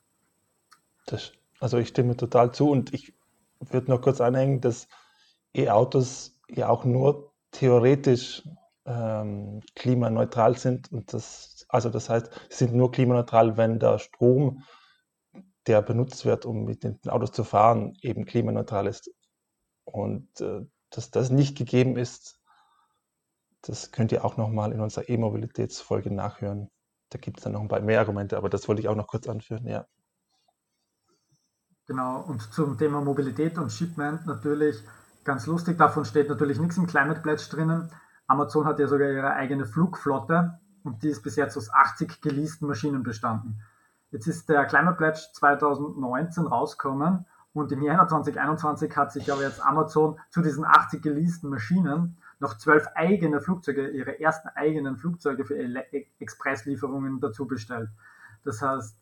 Das, 1.07 1.31
also 1.59 1.77
ich 1.77 1.87
stimme 1.87 2.15
total 2.15 2.51
zu 2.51 2.69
und 2.69 2.93
ich 2.93 3.15
würde 3.69 3.91
noch 3.91 4.01
kurz 4.01 4.21
anhängen, 4.21 4.61
dass 4.61 4.87
E-Autos 5.53 6.39
ja 6.49 6.69
auch 6.69 6.85
nur 6.85 7.33
theoretisch 7.51 8.43
ähm, 8.85 9.61
klimaneutral 9.75 10.57
sind. 10.57 10.91
Und 10.91 11.13
das, 11.13 11.65
also 11.69 11.89
das 11.89 12.09
heißt, 12.09 12.29
sie 12.49 12.65
sind 12.65 12.73
nur 12.73 12.91
klimaneutral, 12.91 13.57
wenn 13.57 13.79
der 13.79 13.99
Strom, 13.99 14.63
der 15.67 15.81
benutzt 15.81 16.25
wird, 16.25 16.45
um 16.45 16.65
mit 16.65 16.83
den 16.83 16.99
Autos 17.07 17.31
zu 17.31 17.43
fahren, 17.43 17.93
eben 18.01 18.25
klimaneutral 18.25 18.87
ist. 18.87 19.11
Und 19.85 20.41
äh, 20.41 20.61
dass 20.89 21.11
das 21.11 21.29
nicht 21.29 21.57
gegeben 21.57 21.97
ist, 21.97 22.39
das 23.61 23.91
könnt 23.91 24.11
ihr 24.11 24.25
auch 24.25 24.37
nochmal 24.37 24.71
in 24.71 24.81
unserer 24.81 25.07
E-Mobilitätsfolge 25.07 26.11
nachhören. 26.11 26.69
Da 27.09 27.19
gibt 27.19 27.37
es 27.37 27.43
dann 27.43 27.53
noch 27.53 27.61
ein 27.61 27.67
paar 27.67 27.81
mehr 27.81 27.99
Argumente, 27.99 28.37
aber 28.37 28.49
das 28.49 28.67
wollte 28.67 28.81
ich 28.81 28.87
auch 28.87 28.95
noch 28.95 29.07
kurz 29.07 29.27
anführen, 29.27 29.67
ja. 29.67 29.85
Genau, 31.91 32.21
und 32.21 32.41
zum 32.53 32.77
Thema 32.77 33.01
Mobilität 33.01 33.57
und 33.57 33.69
Shipment 33.69 34.25
natürlich 34.25 34.81
ganz 35.25 35.45
lustig, 35.45 35.77
davon 35.77 36.05
steht 36.05 36.29
natürlich 36.29 36.57
nichts 36.57 36.77
im 36.77 36.87
Climate 36.87 37.19
Pledge 37.19 37.49
drinnen. 37.51 37.91
Amazon 38.27 38.63
hat 38.63 38.79
ja 38.79 38.87
sogar 38.87 39.09
ihre 39.09 39.33
eigene 39.33 39.65
Flugflotte 39.65 40.57
und 40.85 41.03
die 41.03 41.09
ist 41.09 41.21
bis 41.21 41.35
jetzt 41.35 41.57
aus 41.57 41.69
80 41.69 42.21
geleasten 42.21 42.65
Maschinen 42.65 43.03
bestanden. 43.03 43.61
Jetzt 44.09 44.25
ist 44.25 44.47
der 44.47 44.63
Climate 44.67 44.95
Pledge 44.95 45.19
2019 45.33 46.47
rausgekommen 46.47 47.25
und 47.51 47.73
im 47.73 47.81
Januar 47.81 48.07
2021 48.07 48.95
hat 48.95 49.11
sich 49.11 49.29
aber 49.29 49.41
jetzt 49.41 49.61
Amazon 49.61 50.17
zu 50.29 50.41
diesen 50.41 50.63
80 50.63 51.01
geleasten 51.01 51.49
Maschinen 51.49 52.15
noch 52.39 52.57
zwölf 52.57 52.87
eigene 52.95 53.41
Flugzeuge, 53.41 53.89
ihre 53.89 54.17
ersten 54.21 54.47
eigenen 54.55 54.95
Flugzeuge 54.95 55.43
für 55.43 55.57
Expresslieferungen 56.19 57.19
dazu 57.19 57.47
bestellt. 57.47 57.89
Das 58.45 58.61
heißt, 58.61 58.95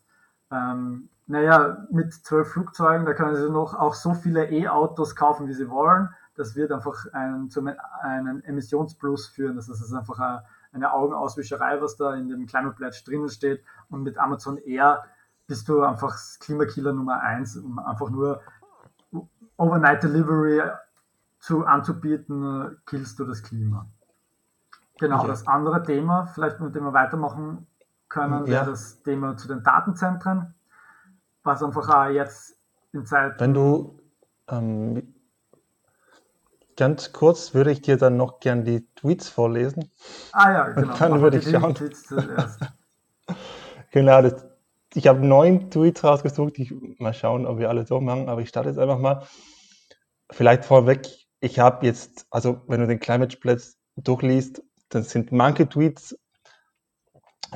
ähm, 0.50 1.08
naja, 1.26 1.86
mit 1.90 2.12
zwölf 2.12 2.52
Flugzeugen, 2.52 3.06
da 3.06 3.14
können 3.14 3.36
sie 3.36 3.48
noch 3.48 3.74
auch 3.74 3.94
so 3.94 4.14
viele 4.14 4.50
E-Autos 4.50 5.14
kaufen, 5.14 5.46
wie 5.46 5.54
sie 5.54 5.70
wollen. 5.70 6.08
Das 6.34 6.56
wird 6.56 6.72
einfach 6.72 7.06
einen, 7.12 7.50
zu 7.50 7.64
einem 8.02 8.42
Emissionsplus 8.42 9.28
führen. 9.28 9.56
Das 9.56 9.68
ist 9.68 9.92
einfach 9.92 10.18
eine, 10.18 10.42
eine 10.72 10.92
Augenauswischerei, 10.92 11.80
was 11.80 11.96
da 11.96 12.14
in 12.14 12.28
dem 12.28 12.46
Climate 12.46 12.74
Pledge 12.74 13.02
drinnen 13.04 13.28
steht. 13.28 13.62
Und 13.90 14.02
mit 14.02 14.18
Amazon 14.18 14.58
Air 14.58 15.04
bist 15.46 15.68
du 15.68 15.82
einfach 15.82 16.16
Klimakiller 16.40 16.92
Nummer 16.92 17.20
eins, 17.20 17.56
um 17.56 17.78
einfach 17.78 18.10
nur 18.10 18.40
Overnight 19.56 20.02
Delivery 20.02 20.62
zu, 21.38 21.64
anzubieten, 21.64 22.76
killst 22.86 23.18
du 23.18 23.24
das 23.24 23.42
Klima. 23.42 23.86
Genau, 24.98 25.22
ja. 25.22 25.28
das 25.28 25.46
andere 25.46 25.82
Thema, 25.82 26.26
vielleicht 26.26 26.60
mit 26.60 26.74
dem 26.74 26.84
wir 26.84 26.92
weitermachen 26.92 27.66
können, 28.10 28.46
ja. 28.46 28.64
das 28.64 29.02
Thema 29.02 29.38
zu 29.38 29.48
den 29.48 29.62
Datenzentren 29.62 30.54
was 31.42 31.62
einfach 31.62 31.88
auch 31.88 32.10
jetzt 32.10 32.56
in 32.92 33.06
Zeit. 33.06 33.38
Wenn 33.38 33.54
du 33.54 33.98
ähm, 34.48 35.14
ganz 36.76 37.12
kurz 37.12 37.54
würde 37.54 37.72
ich 37.72 37.82
dir 37.82 37.96
dann 37.96 38.16
noch 38.16 38.40
gern 38.40 38.64
die 38.64 38.86
Tweets 38.94 39.28
vorlesen. 39.28 39.90
Ah 40.32 40.52
ja, 40.52 40.68
genau. 40.68 40.92
Und 40.92 41.00
dann 41.00 41.20
würde 41.20 41.38
ich 41.38 41.50
schauen. 41.50 41.74
genau, 43.90 44.22
das, 44.22 44.46
ich 44.94 45.06
habe 45.06 45.26
neun 45.26 45.70
Tweets 45.70 46.04
rausgesucht. 46.04 46.58
Ich, 46.58 46.74
mal 46.98 47.14
schauen, 47.14 47.46
ob 47.46 47.58
wir 47.58 47.68
alle 47.68 47.86
so 47.86 48.00
machen, 48.00 48.28
aber 48.28 48.40
ich 48.40 48.48
starte 48.48 48.68
jetzt 48.68 48.78
einfach 48.78 48.98
mal. 48.98 49.26
Vielleicht 50.30 50.64
vorweg, 50.64 51.08
ich 51.40 51.58
habe 51.58 51.86
jetzt, 51.86 52.26
also 52.30 52.60
wenn 52.68 52.80
du 52.80 52.86
den 52.86 53.00
Climate 53.00 53.36
Pledge 53.36 53.64
durchliest, 53.96 54.62
dann 54.90 55.02
sind 55.02 55.32
manche 55.32 55.68
Tweets, 55.68 56.16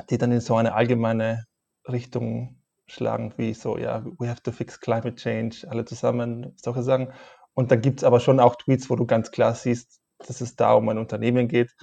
die 0.09 0.17
dann 0.17 0.31
in 0.31 0.41
so 0.41 0.55
eine 0.55 0.73
allgemeine 0.73 1.45
Richtung 1.87 2.61
schlagen, 2.87 3.33
wie 3.37 3.53
so, 3.53 3.77
ja, 3.77 4.05
we 4.19 4.29
have 4.29 4.41
to 4.41 4.51
fix 4.51 4.79
climate 4.79 5.15
change, 5.15 5.65
alle 5.69 5.85
zusammen, 5.85 6.53
solche 6.57 6.83
Sachen. 6.83 7.13
Und 7.53 7.71
dann 7.71 7.81
gibt 7.81 7.99
es 7.99 8.03
aber 8.03 8.19
schon 8.19 8.39
auch 8.39 8.55
Tweets, 8.55 8.89
wo 8.89 8.95
du 8.95 9.05
ganz 9.05 9.31
klar 9.31 9.55
siehst, 9.55 10.01
dass 10.19 10.41
es 10.41 10.55
da 10.55 10.73
um 10.73 10.87
ein 10.89 10.97
Unternehmen 10.97 11.47
geht. 11.47 11.73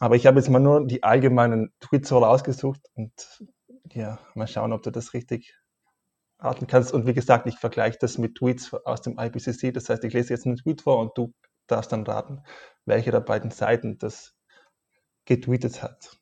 Aber 0.00 0.16
ich 0.16 0.26
habe 0.26 0.38
jetzt 0.38 0.48
mal 0.48 0.58
nur 0.58 0.86
die 0.86 1.02
allgemeinen 1.02 1.72
Tweets 1.80 2.08
so 2.08 2.18
rausgesucht 2.18 2.80
und 2.94 3.12
ja, 3.92 4.18
mal 4.34 4.46
schauen, 4.46 4.72
ob 4.72 4.82
du 4.82 4.90
das 4.90 5.12
richtig 5.14 5.54
atmen 6.38 6.66
kannst. 6.66 6.92
Und 6.92 7.06
wie 7.06 7.14
gesagt, 7.14 7.46
ich 7.46 7.58
vergleiche 7.58 7.98
das 8.00 8.18
mit 8.18 8.36
Tweets 8.36 8.72
aus 8.74 9.02
dem 9.02 9.18
IPCC. 9.18 9.72
Das 9.72 9.88
heißt, 9.88 10.02
ich 10.04 10.12
lese 10.12 10.32
jetzt 10.32 10.46
einen 10.46 10.56
Tweet 10.56 10.82
vor 10.82 10.98
und 10.98 11.16
du 11.16 11.32
darfst 11.66 11.92
dann 11.92 12.04
raten, 12.04 12.42
welche 12.84 13.10
der 13.10 13.20
beiden 13.20 13.50
Seiten 13.50 13.98
das 13.98 14.34
getweetet 15.24 15.82
hat. 15.82 16.18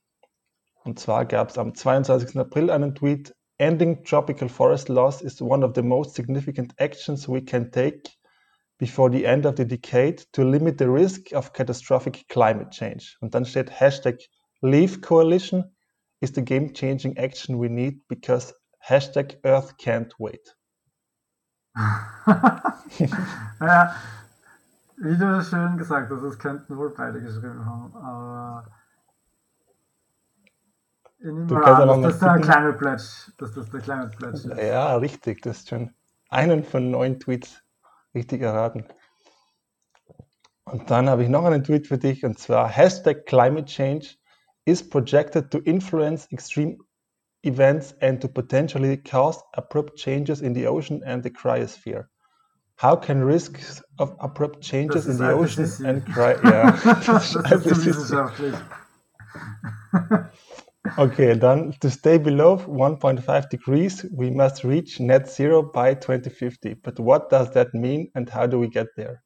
Und 0.84 0.98
zwar 0.98 1.24
gab 1.26 1.50
es 1.50 1.58
am 1.58 1.74
22. 1.74 2.38
April 2.38 2.70
einen 2.70 2.94
Tweet 2.94 3.34
ending 3.58 4.02
tropical 4.04 4.48
forest 4.48 4.88
loss 4.88 5.20
is 5.20 5.40
one 5.42 5.64
of 5.64 5.72
the 5.74 5.82
most 5.82 6.14
significant 6.14 6.72
actions 6.78 7.28
we 7.28 7.44
can 7.44 7.70
take 7.70 8.10
before 8.78 9.10
the 9.10 9.24
end 9.26 9.44
of 9.44 9.56
the 9.56 9.66
decade 9.66 10.24
to 10.32 10.42
limit 10.42 10.78
the 10.78 10.88
risk 10.88 11.32
of 11.34 11.52
catastrophic 11.52 12.26
climate 12.28 12.70
change. 12.70 13.16
Und 13.20 13.34
dann 13.34 13.44
steht 13.44 13.70
Hashtag 13.70 14.18
Leave 14.62 15.00
Coalition 15.00 15.64
is 16.20 16.32
the 16.34 16.42
game-changing 16.42 17.16
action 17.18 17.58
we 17.58 17.68
need 17.68 18.00
because 18.08 18.54
Hashtag 18.78 19.38
Earth 19.44 19.76
can't 19.76 20.12
wait. 20.18 20.56
ja, 23.60 23.94
wie 24.96 25.16
du 25.16 25.42
schön 25.42 25.76
gesagt 25.78 26.10
hast, 26.10 26.22
das 26.22 26.38
könnten 26.38 26.76
wohl 26.76 26.90
beide 26.90 27.20
geschrieben 27.20 27.64
haben, 27.64 27.94
aber 27.96 28.66
ich 31.20 31.26
nehme 31.26 31.44
mal 31.44 31.90
an, 31.90 32.02
dass 32.02 32.18
das 32.18 32.32
der 32.32 32.40
Climate 32.40 32.78
Pledge, 32.78 33.04
dass 33.38 33.52
das 33.52 33.70
der 33.70 33.78
Pledge 33.80 34.32
ist. 34.32 34.46
Ja, 34.46 34.96
richtig, 34.96 35.42
das 35.42 35.58
ist 35.58 35.68
schon 35.68 35.90
einen 36.30 36.64
von 36.64 36.90
neun 36.90 37.20
Tweets 37.20 37.62
richtig 38.14 38.42
erraten. 38.42 38.86
Und 40.64 40.90
dann 40.90 41.10
habe 41.10 41.22
ich 41.22 41.28
noch 41.28 41.44
einen 41.44 41.62
Tweet 41.64 41.86
für 41.86 41.98
dich 41.98 42.24
und 42.24 42.38
zwar 42.38 42.68
Hashtag 42.68 43.26
Climate 43.26 43.66
Change 43.66 44.16
is 44.64 44.88
projected 44.88 45.50
to 45.50 45.58
influence 45.58 46.26
extreme 46.30 46.78
events 47.42 47.94
and 48.00 48.20
to 48.20 48.28
potentially 48.28 48.96
cause 48.96 49.42
abrupt 49.54 49.96
changes 49.96 50.40
in 50.40 50.54
the 50.54 50.66
ocean 50.66 51.02
and 51.04 51.22
the 51.22 51.30
cryosphere. 51.30 52.06
How 52.76 52.96
can 52.96 53.22
risks 53.22 53.82
of 53.98 54.14
abrupt 54.20 54.62
changes 54.62 55.06
in 55.06 55.18
the 55.18 55.32
ocean 55.32 55.66
and 55.84 56.06
cry 56.06 56.36
yeah. 56.44 56.70
das 57.04 57.34
ist 57.66 57.84
wissenschaftlich. 57.84 58.54
Okay, 60.98 61.34
then 61.34 61.72
to 61.80 61.90
stay 61.90 62.18
below 62.18 62.58
1.5 62.58 63.50
degrees, 63.50 64.04
we 64.12 64.30
must 64.30 64.64
reach 64.64 65.00
net 65.00 65.28
zero 65.28 65.62
by 65.62 65.94
2050. 65.94 66.74
But 66.74 66.98
what 66.98 67.30
does 67.30 67.50
that 67.52 67.74
mean 67.74 68.10
and 68.14 68.28
how 68.28 68.46
do 68.46 68.58
we 68.58 68.68
get 68.68 68.88
there? 68.96 69.22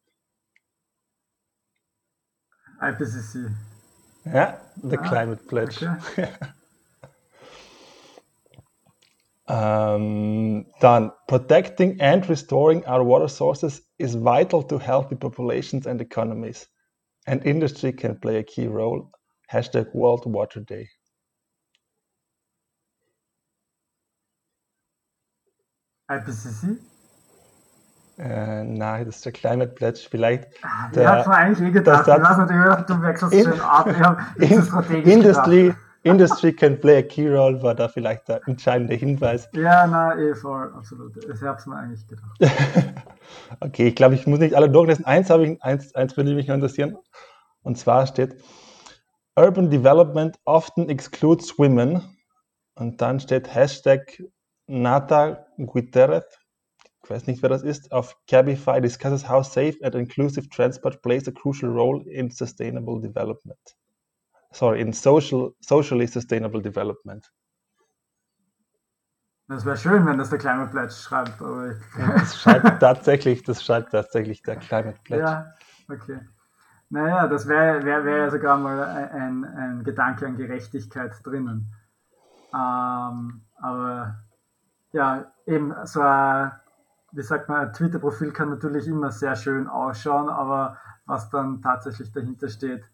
IPCC. 2.83 3.55
Yeah, 4.27 4.59
the 4.83 4.99
ah, 4.99 5.09
climate 5.09 5.49
pledge. 5.49 5.83
Okay. 5.83 6.31
Um, 9.47 10.65
then 10.81 11.13
protecting 11.29 12.01
and 12.01 12.27
restoring 12.31 12.85
our 12.87 13.05
water 13.05 13.29
sources 13.29 13.83
is 13.99 14.15
vital 14.15 14.63
to 14.63 14.79
healthy 14.79 15.17
populations 15.17 15.87
and 15.87 16.01
economies, 16.01 16.67
and 17.27 17.45
industry 17.45 17.93
can 17.93 18.19
play 18.19 18.39
a 18.39 18.43
key 18.43 18.67
role. 18.69 19.11
Hashtag 19.53 19.95
World 19.95 20.25
Water 20.25 20.61
Day. 20.61 20.89
IPCC? 26.09 26.79
Äh, 28.19 28.65
nein, 28.65 29.07
das 29.07 29.17
ist 29.17 29.25
der 29.25 29.33
Climate 29.33 29.73
Pledge. 29.73 30.07
Vielleicht. 30.09 30.47
Ah, 30.63 30.89
der, 30.95 31.11
hat 31.11 31.27
mir 31.27 31.35
eigentlich 31.35 31.69
eh 31.69 31.73
gedacht. 31.73 32.05
Satz, 32.05 32.87
du 32.87 33.03
wechselst 33.03 33.35
schön 33.35 33.61
ab. 33.61 33.89
in, 34.39 35.03
Industry, 35.03 35.75
Industry 36.05 36.53
can 36.53 36.79
play 36.79 36.99
a 36.99 37.03
key 37.03 37.27
role 37.27 37.61
war 37.63 37.75
da 37.75 37.89
vielleicht 37.89 38.29
der 38.29 38.47
entscheidende 38.47 38.95
Hinweis. 38.95 39.49
Ja, 39.53 39.87
na, 39.87 40.17
eh 40.17 40.35
voll, 40.35 40.73
absolut. 40.77 41.17
Ich 41.17 41.43
habe 41.43 41.59
es 41.59 41.67
mir 41.67 41.77
eigentlich 41.77 42.07
gedacht. 42.07 42.41
okay, 43.61 43.89
ich 43.89 43.97
glaube, 43.97 44.15
ich 44.15 44.27
muss 44.27 44.39
nicht 44.39 44.55
alle 44.55 44.71
durchlesen. 44.71 45.05
Eins, 45.07 45.31
habe 45.31 45.47
ich, 45.47 45.63
eins, 45.63 45.95
eins 45.95 46.17
würde 46.17 46.35
mich 46.35 46.47
noch 46.47 46.55
interessieren. 46.55 46.97
Und 47.63 47.79
zwar 47.79 48.07
steht, 48.07 48.37
Urban 49.35 49.71
Development 49.71 50.39
often 50.45 50.89
excludes 50.89 51.59
women. 51.59 52.03
Und 52.77 53.01
dann 53.01 53.19
steht 53.19 53.53
Hashtag 53.53 54.23
Nata 54.67 55.47
Guterres. 55.59 56.25
Ich 57.05 57.11
weiß 57.11 57.27
nicht, 57.27 57.43
wer 57.43 57.51
das 57.51 57.63
ist. 57.63 57.93
Auf 57.93 58.17
Cabify 58.29 58.81
discusses 58.81 59.29
how 59.29 59.45
safe 59.45 59.77
and 59.83 59.95
inclusive 59.95 60.49
transport 60.49 61.03
plays 61.03 61.29
a 61.29 61.33
crucial 61.33 61.71
role 61.71 62.03
in 62.09 62.31
sustainable 62.31 63.01
development 63.01 63.77
sorry, 64.55 64.81
in 64.81 64.93
social, 64.93 65.55
socially 65.61 66.07
sustainable 66.07 66.61
development. 66.61 67.31
Das 69.49 69.65
wäre 69.67 69.77
schön, 69.77 70.07
wenn 70.07 70.17
das 70.17 70.31
der 70.31 70.39
Climate 70.39 70.71
Pledge 70.71 70.93
schreibt. 70.93 71.41
Aber 71.43 71.75
das 71.99 72.41
schreibt 72.41 72.81
tatsächlich, 72.81 73.43
das 73.43 73.63
schreibt 73.63 73.93
tatsächlich 73.93 74.43
der 74.43 74.57
Climate 74.57 74.99
Pledge. 75.05 75.23
Ja, 75.23 75.53
okay. 75.91 76.21
Naja, 76.89 77.27
das 77.29 77.47
wäre 77.47 77.85
wär, 77.85 78.05
wär 78.05 78.31
sogar 78.31 78.57
mal 78.57 78.83
ein, 78.83 79.45
ein 79.45 79.85
Gedanke 79.85 80.27
an 80.27 80.37
Gerechtigkeit 80.37 81.13
drinnen. 81.25 81.75
Ähm, 82.55 83.45
aber 83.57 84.24
ja, 84.95 85.33
eben 85.47 85.75
so 85.85 86.01
ein, 86.01 86.53
wie 87.11 87.23
sagt 87.23 87.49
man, 87.49 87.67
ein 87.67 87.73
Twitter-Profil 87.73 88.33
kann 88.33 88.51
natürlich 88.51 88.87
immer 88.87 89.11
sehr 89.11 89.35
schön 89.35 89.67
ausschauen, 89.67 90.29
aber 90.29 90.79
was 91.05 91.29
dann 91.31 91.61
tatsächlich 91.61 92.13
dahinter 92.13 92.49
steht, 92.49 92.85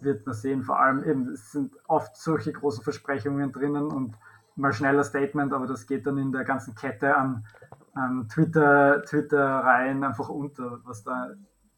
wird 0.00 0.26
man 0.26 0.34
sehen. 0.34 0.64
Vor 0.64 0.80
allem 0.80 1.04
eben, 1.04 1.28
es 1.28 1.52
sind 1.52 1.72
oft 1.86 2.16
solche 2.16 2.52
großen 2.52 2.82
Versprechungen 2.82 3.52
drinnen 3.52 3.86
und 3.86 4.16
mal 4.56 4.72
schneller 4.72 5.04
Statement, 5.04 5.52
aber 5.52 5.68
das 5.68 5.86
geht 5.86 6.06
dann 6.08 6.18
in 6.18 6.32
der 6.32 6.42
ganzen 6.42 6.74
Kette 6.74 7.16
an, 7.16 7.46
an 7.94 8.28
Twitter, 8.28 9.04
Twitter-Reihen 9.04 10.02
einfach 10.02 10.28
unter, 10.28 10.80
was 10.84 11.04
da 11.04 11.30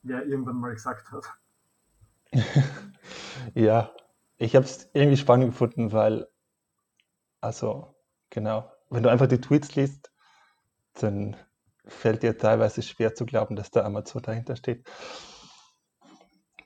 wer 0.02 0.24
irgendwann 0.24 0.56
mal 0.56 0.72
gesagt 0.72 1.12
hat. 1.12 1.24
ja, 3.54 3.90
ich 4.38 4.56
habe 4.56 4.64
es 4.64 4.88
irgendwie 4.94 5.18
spannend 5.18 5.50
gefunden, 5.50 5.92
weil, 5.92 6.26
also, 7.42 7.94
genau, 8.30 8.70
wenn 8.90 9.02
du 9.02 9.08
einfach 9.08 9.28
die 9.28 9.40
Tweets 9.40 9.74
liest, 9.76 10.10
dann 10.94 11.36
fällt 11.86 12.22
dir 12.22 12.36
teilweise 12.36 12.82
schwer 12.82 13.14
zu 13.14 13.24
glauben, 13.24 13.56
dass 13.56 13.70
da 13.70 13.84
Amazon 13.84 14.22
dahinter 14.22 14.56
steht. 14.56 14.86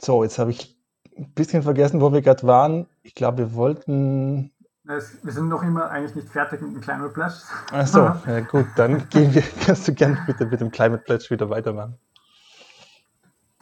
So, 0.00 0.22
jetzt 0.22 0.38
habe 0.38 0.50
ich 0.50 0.78
ein 1.16 1.32
bisschen 1.32 1.62
vergessen, 1.62 2.00
wo 2.00 2.12
wir 2.12 2.22
gerade 2.22 2.46
waren. 2.46 2.86
Ich 3.02 3.14
glaube, 3.14 3.38
wir 3.38 3.54
wollten. 3.54 4.50
Es, 4.86 5.24
wir 5.24 5.32
sind 5.32 5.48
noch 5.48 5.62
immer 5.62 5.88
eigentlich 5.90 6.14
nicht 6.14 6.28
fertig 6.28 6.60
mit 6.60 6.74
dem 6.74 6.80
Climate 6.80 7.12
Pledge. 7.12 7.36
Achso, 7.70 8.00
ja, 8.26 8.40
gut, 8.40 8.66
dann 8.76 9.08
gehen 9.08 9.32
wir, 9.34 9.42
kannst 9.64 9.88
du 9.88 9.94
gerne 9.94 10.18
bitte 10.26 10.46
mit 10.46 10.60
dem 10.60 10.70
Climate 10.70 11.02
Pledge 11.04 11.30
wieder 11.30 11.48
weitermachen. 11.48 11.98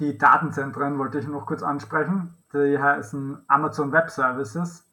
Die 0.01 0.19
Datenzentren 0.19 0.99
wollte 0.99 1.21
ich 1.21 1.29
noch 1.29 1.47
kurz 1.47 1.63
ansprechen. 1.63 2.35
Die 2.53 2.77
heißen 2.77 3.39
Amazon 3.47 3.93
Web 3.93 4.11
Services 4.11 4.85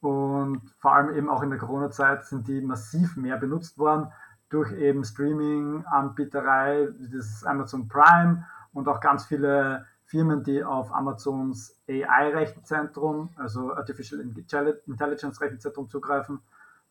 und 0.00 0.62
vor 0.78 0.94
allem 0.94 1.14
eben 1.14 1.28
auch 1.28 1.42
in 1.42 1.50
der 1.50 1.58
Corona-Zeit 1.58 2.24
sind 2.24 2.48
die 2.48 2.60
massiv 2.60 3.16
mehr 3.16 3.36
benutzt 3.36 3.78
worden 3.78 4.10
durch 4.48 4.72
eben 4.72 5.04
Streaming-Anbieterei, 5.04 6.88
das 7.12 7.44
Amazon 7.44 7.88
Prime 7.88 8.46
und 8.72 8.88
auch 8.88 9.00
ganz 9.00 9.26
viele 9.26 9.86
Firmen, 10.04 10.42
die 10.42 10.64
auf 10.64 10.92
Amazons 10.92 11.78
AI-Rechenzentrum, 11.88 13.30
also 13.36 13.72
Artificial 13.74 14.20
Intelligence 14.20 15.40
Rechenzentrum 15.40 15.88
zugreifen, 15.88 16.40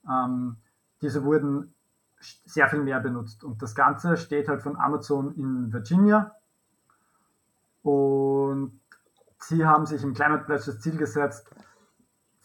ähm, 0.09 0.55
diese 1.01 1.23
wurden 1.25 1.73
sehr 2.45 2.69
viel 2.69 2.79
mehr 2.79 2.99
benutzt. 2.99 3.43
Und 3.43 3.61
das 3.61 3.75
Ganze 3.75 4.15
steht 4.17 4.47
halt 4.47 4.61
von 4.61 4.77
Amazon 4.77 5.35
in 5.35 5.71
Virginia. 5.73 6.35
Und 7.83 8.79
sie 9.39 9.65
haben 9.65 9.85
sich 9.85 10.03
im 10.03 10.13
Climate 10.13 10.45
Pledge 10.45 10.63
das 10.67 10.79
Ziel 10.79 10.97
gesetzt, 10.97 11.49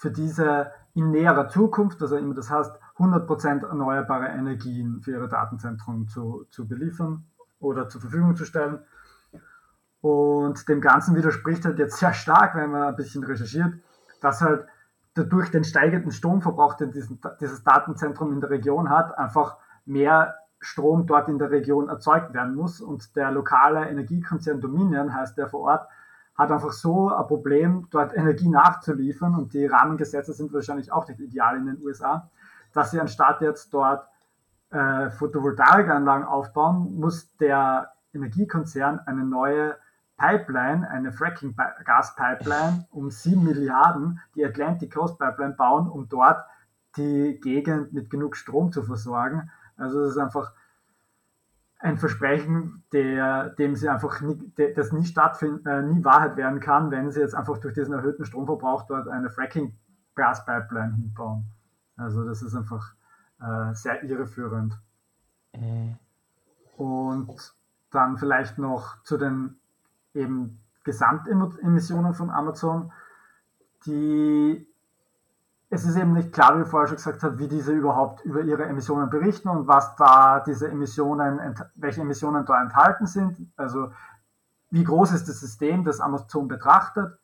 für 0.05 0.11
diese 0.11 0.71
in 0.93 1.11
näherer 1.13 1.49
Zukunft, 1.49 2.03
also 2.03 2.17
immer 2.17 2.35
das 2.35 2.51
heißt, 2.51 2.79
100% 2.99 3.67
erneuerbare 3.67 4.27
Energien 4.27 5.01
für 5.01 5.13
ihre 5.13 5.29
Datenzentren 5.29 6.09
zu, 6.09 6.45
zu 6.51 6.69
beliefern 6.69 7.25
oder 7.59 7.89
zur 7.89 8.03
Verfügung 8.03 8.37
zu 8.37 8.45
stellen. 8.45 8.81
Und 10.03 10.69
dem 10.69 10.83
Ganzen 10.83 11.17
widerspricht 11.17 11.65
halt 11.65 11.79
jetzt 11.79 11.97
sehr 11.97 12.13
stark, 12.13 12.55
wenn 12.55 12.71
man 12.71 12.83
ein 12.83 12.97
bisschen 12.97 13.25
recherchiert, 13.25 13.73
dass 14.21 14.43
halt 14.43 14.67
dadurch 15.15 15.51
den 15.51 15.65
steigenden 15.65 16.11
Stromverbrauch, 16.11 16.75
den 16.75 16.93
diesen, 16.93 17.19
dieses 17.41 17.65
Datenzentrum 17.65 18.31
in 18.35 18.43
der 18.43 18.51
Region 18.51 18.91
hat, 18.91 19.17
einfach 19.17 19.57
mehr 19.87 20.35
Strom 20.61 21.07
dort 21.07 21.31
in 21.31 21.39
der 21.39 21.51
Region 21.51 21.89
erzeugt 21.89 22.35
werden 22.35 22.55
muss. 22.55 22.83
Und 22.83 23.17
der 23.17 23.31
lokale 23.31 23.89
Energiekonzern 23.89 24.61
Dominion, 24.61 25.15
heißt 25.15 25.39
der 25.39 25.49
vor 25.49 25.61
Ort, 25.61 25.89
hat 26.35 26.51
einfach 26.51 26.73
so 26.73 27.11
ein 27.11 27.27
Problem, 27.27 27.87
dort 27.91 28.17
Energie 28.17 28.49
nachzuliefern. 28.49 29.35
Und 29.35 29.55
die 29.55 29.67
Rahmengesetze 29.67 30.33
sind 30.33 30.53
wahrscheinlich 30.53 30.93
auch 30.93 31.09
nicht 31.09 31.21
ideal 31.21 31.57
in 31.57 31.67
den 31.67 31.83
USA, 31.83 32.31
dass 32.73 32.91
sie 32.91 33.01
anstatt 33.01 33.41
jetzt 33.41 33.73
dort 33.73 34.09
äh, 34.71 35.11
Photovoltaikanlagen 35.11 36.27
aufbauen, 36.27 36.99
muss 36.99 37.37
der 37.37 37.93
Energiekonzern 38.13 39.01
eine 39.07 39.25
neue 39.25 39.77
Pipeline, 40.17 40.89
eine 40.89 41.13
Fracking-Gas-Pipeline 41.13 42.87
um 42.91 43.11
7 43.11 43.43
Milliarden, 43.43 44.21
die 44.35 44.45
Atlantic 44.45 44.95
Coast 44.95 45.19
Pipeline 45.19 45.55
bauen, 45.55 45.89
um 45.89 46.09
dort 46.09 46.45
die 46.97 47.41
Gegend 47.41 47.93
mit 47.93 48.11
genug 48.11 48.37
Strom 48.37 48.73
zu 48.73 48.83
versorgen. 48.83 49.51
Also 49.77 50.03
es 50.03 50.13
ist 50.13 50.19
einfach 50.19 50.53
ein 51.85 51.99
Versprechen, 51.99 52.83
der, 52.93 53.51
dem 53.51 53.77
sie 53.77 53.91
einfach 53.91 54.23
nie, 54.23 54.53
das 54.75 54.93
nie 54.93 55.05
stattfinden, 55.05 55.67
äh, 55.67 55.83
nie 55.83 56.03
Wahrheit 56.03 56.35
werden 56.39 56.59
kann, 56.59 56.91
wenn 56.91 57.11
sie 57.11 57.21
jetzt 57.21 57.35
einfach 57.35 57.59
durch 57.59 57.75
diesen 57.75 57.93
erhöhten 57.93 58.25
Stromverbrauch 58.25 58.87
dort 58.87 59.07
eine 59.07 59.29
Fracking-Gas-Pipeline 59.29 60.95
hinbauen. 60.95 61.45
Also 61.99 62.25
das 62.25 62.41
ist 62.41 62.55
einfach 62.55 62.95
äh, 63.39 63.75
sehr 63.75 64.03
irreführend. 64.03 64.79
Mhm. 65.55 65.99
Und 66.79 67.55
dann 67.91 68.17
vielleicht 68.17 68.57
noch 68.57 69.03
zu 69.03 69.19
den 69.19 69.57
eben 70.15 70.61
Gesamtemissionen 70.85 72.15
von 72.15 72.31
Amazon, 72.31 72.93
die 73.85 74.67
es 75.75 75.85
ist 75.85 75.97
eben 75.97 76.13
nicht 76.13 76.33
klar, 76.33 76.57
wie 76.57 76.63
ich 76.63 76.69
vorher 76.69 76.87
schon 76.87 76.97
gesagt 76.97 77.23
habe, 77.25 77.39
wie 77.39 77.49
diese 77.49 77.73
überhaupt 77.73 78.25
über 78.25 78.43
ihre 78.43 78.65
Emissionen 78.65 79.11
berichten 79.11 79.49
und 79.49 79.67
was 79.67 79.97
da 79.97 80.39
diese 80.41 80.69
Emissionen, 80.69 81.41
welche 81.75 82.03
Emissionen 82.03 82.47
da 82.47 82.63
enthalten 82.63 83.07
sind. 83.07 83.39
Also 83.57 83.91
wie 84.71 84.85
groß 84.85 85.13
ist 85.13 85.29
das 85.29 85.41
System, 85.41 85.85
das 85.85 86.01
Amazon 86.01 86.47
betrachtet. 86.47 87.19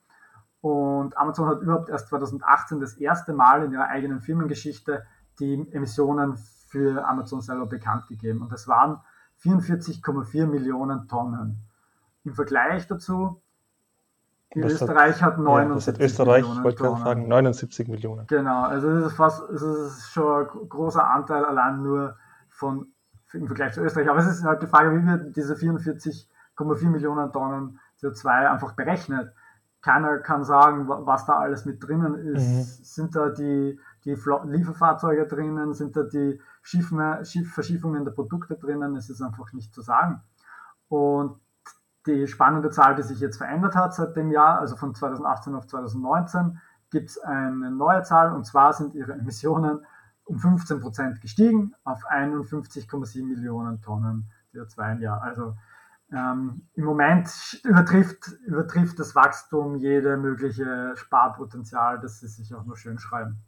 Und 0.60 1.16
Amazon 1.16 1.48
hat 1.48 1.62
überhaupt 1.62 1.88
erst 1.88 2.08
2018 2.08 2.80
das 2.80 2.94
erste 2.94 3.32
Mal 3.32 3.64
in 3.64 3.72
ihrer 3.72 3.86
eigenen 3.86 4.20
Firmengeschichte 4.20 5.04
die 5.38 5.66
Emissionen 5.72 6.36
für 6.36 7.06
Amazon 7.06 7.40
selber 7.40 7.66
bekannt 7.66 8.08
gegeben. 8.08 8.42
Und 8.42 8.52
das 8.52 8.66
waren 8.66 9.00
44,4 9.42 10.46
Millionen 10.46 11.06
Tonnen. 11.06 11.62
Im 12.24 12.34
Vergleich 12.34 12.86
dazu, 12.88 13.40
Österreich 14.56 15.22
hat, 15.22 15.36
hat 15.36 15.38
79 15.38 15.98
ja, 15.98 16.04
Österreich, 16.06 16.42
Millionen 16.42 16.64
wollte 16.64 16.84
Tonnen. 16.84 17.04
sagen, 17.04 17.28
79 17.28 17.88
Millionen. 17.88 18.26
Genau, 18.26 18.62
also 18.62 18.92
das 18.92 19.12
ist 19.12 19.16
fast, 19.16 19.48
es 19.50 19.62
ist 19.62 20.10
schon 20.10 20.48
ein 20.48 20.68
großer 20.68 21.08
Anteil 21.08 21.44
allein 21.44 21.82
nur 21.82 22.16
von 22.48 22.92
im 23.32 23.46
Vergleich 23.46 23.72
zu 23.72 23.80
Österreich. 23.80 24.08
Aber 24.08 24.18
es 24.18 24.26
ist 24.26 24.44
halt 24.44 24.62
die 24.62 24.66
Frage, 24.66 24.92
wie 24.92 25.06
wird 25.06 25.36
diese 25.36 25.54
44,4 25.54 26.88
Millionen 26.88 27.32
Tonnen 27.32 27.78
CO2 28.00 28.50
einfach 28.50 28.72
berechnet. 28.72 29.32
Keiner 29.82 30.18
kann 30.18 30.44
sagen, 30.44 30.88
was 30.88 31.24
da 31.24 31.38
alles 31.38 31.64
mit 31.64 31.82
drinnen 31.82 32.14
ist. 32.16 32.48
Mhm. 32.48 32.84
Sind 32.84 33.16
da 33.16 33.30
die, 33.30 33.78
die 34.04 34.16
Lieferfahrzeuge 34.44 35.26
drinnen? 35.26 35.72
Sind 35.72 35.96
da 35.96 36.02
die 36.02 36.40
Schiffen, 36.60 37.00
Schiff, 37.24 37.54
Verschiffungen 37.54 38.04
der 38.04 38.12
Produkte 38.12 38.56
drinnen? 38.56 38.96
Es 38.96 39.08
ist 39.08 39.22
einfach 39.22 39.52
nicht 39.52 39.72
zu 39.72 39.80
sagen. 39.80 40.20
Und 40.88 41.40
die 42.06 42.26
spannende 42.26 42.70
Zahl, 42.70 42.94
die 42.94 43.02
sich 43.02 43.20
jetzt 43.20 43.36
verändert 43.36 43.74
hat 43.74 43.94
seit 43.94 44.16
dem 44.16 44.30
Jahr, 44.30 44.58
also 44.60 44.76
von 44.76 44.94
2018 44.94 45.54
auf 45.54 45.66
2019, 45.66 46.58
gibt 46.90 47.10
es 47.10 47.18
eine 47.18 47.70
neue 47.70 48.02
Zahl 48.02 48.32
und 48.32 48.44
zwar 48.44 48.72
sind 48.72 48.94
ihre 48.94 49.12
Emissionen 49.12 49.84
um 50.24 50.38
15 50.38 50.80
Prozent 50.80 51.20
gestiegen 51.20 51.74
auf 51.84 52.04
51,7 52.08 53.24
Millionen 53.24 53.80
Tonnen 53.80 54.30
CO2 54.52 54.92
im 54.92 55.00
Jahr. 55.02 55.22
Also 55.22 55.56
ähm, 56.12 56.66
im 56.74 56.84
Moment 56.84 57.60
übertrifft, 57.64 58.32
übertrifft 58.46 58.98
das 58.98 59.14
Wachstum 59.14 59.76
jede 59.76 60.16
mögliche 60.16 60.94
Sparpotenzial, 60.96 62.00
das 62.00 62.20
sie 62.20 62.28
sich 62.28 62.54
auch 62.54 62.64
nur 62.64 62.76
schön 62.76 62.98
schreiben. 62.98 63.38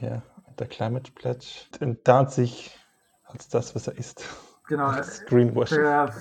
Ja, 0.00 0.22
der 0.58 0.66
Climate 0.66 1.12
Pledge 1.12 1.66
enttarnt 1.80 2.30
sich 2.30 2.78
als 3.24 3.48
das, 3.48 3.74
was 3.74 3.88
er 3.88 3.98
ist. 3.98 4.24
Genau, 4.68 4.92
das 4.96 5.24
Greenwashing. 5.26 5.78
Der 5.78 6.12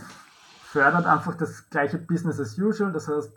fördert 0.73 1.05
einfach 1.05 1.35
das 1.35 1.69
gleiche 1.69 1.99
Business 1.99 2.39
as 2.39 2.57
usual. 2.57 2.91
Das 2.91 3.07
heißt, 3.07 3.31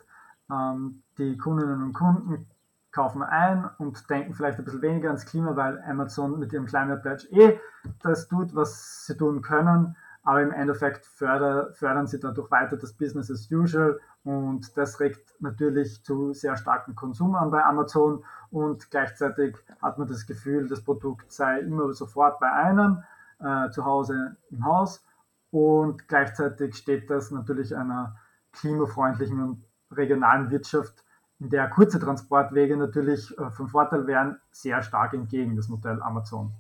ähm, 0.51 1.03
die 1.19 1.37
Kundinnen 1.37 1.83
und 1.83 1.93
Kunden 1.93 2.47
kaufen 2.93 3.23
ein 3.23 3.69
und 3.77 4.09
denken 4.09 4.33
vielleicht 4.33 4.59
ein 4.59 4.65
bisschen 4.65 4.81
weniger 4.81 5.09
ans 5.09 5.27
Klima, 5.27 5.55
weil 5.55 5.83
Amazon 5.83 6.39
mit 6.39 6.55
ihrem 6.55 6.65
Climate 6.65 7.03
Pledge 7.03 7.29
eh 7.31 7.61
das 8.03 8.27
tut, 8.29 8.55
was 8.55 9.05
sie 9.05 9.19
tun 9.19 9.43
können. 9.43 9.97
Aber 10.23 10.43
im 10.43 10.51
Endeffekt 10.51 11.05
förder, 11.05 11.73
fördern 11.75 12.07
sie 12.07 12.19
dadurch 12.19 12.51
weiter 12.51 12.79
das 12.79 12.95
Business 12.95 13.31
as 13.31 13.49
usual 13.53 14.01
und 14.25 14.75
das 14.77 14.99
regt 14.99 15.35
natürlich 15.39 16.03
zu 16.03 16.33
sehr 16.33 16.57
starkem 16.57 16.97
Konsum 16.97 17.35
an 17.37 17.51
bei 17.51 17.63
Amazon 17.63 18.25
und 18.51 18.91
gleichzeitig 18.91 19.57
hat 19.83 19.99
man 19.99 20.09
das 20.09 20.27
Gefühl, 20.27 20.69
das 20.69 20.83
Produkt 20.83 21.31
sei 21.31 21.61
immer 21.61 21.93
sofort 21.93 22.41
bei 22.41 22.51
einem 22.51 23.05
äh, 23.41 23.71
zu 23.71 23.85
Hause 23.85 24.37
im 24.51 24.65
Haus 24.65 25.05
und 25.51 26.09
gleichzeitig 26.09 26.77
steht 26.77 27.11
das 27.11 27.31
natürlich 27.31 27.75
einer 27.75 28.17
klimafreundlichen 28.53 29.41
und 29.41 29.65
regionalen 29.91 30.51
Wirtschaft, 30.51 31.05
in 31.39 31.51
der 31.51 31.69
kurze 31.69 32.01
Transportwege 32.01 32.77
natürlich 32.77 33.37
äh, 33.39 33.51
von 33.51 33.69
Vorteil 33.69 34.07
wären, 34.07 34.39
sehr 34.51 34.83
stark 34.83 35.13
entgegen, 35.13 35.57
das 35.57 35.69
Modell 35.69 36.01
Amazon. 36.01 36.53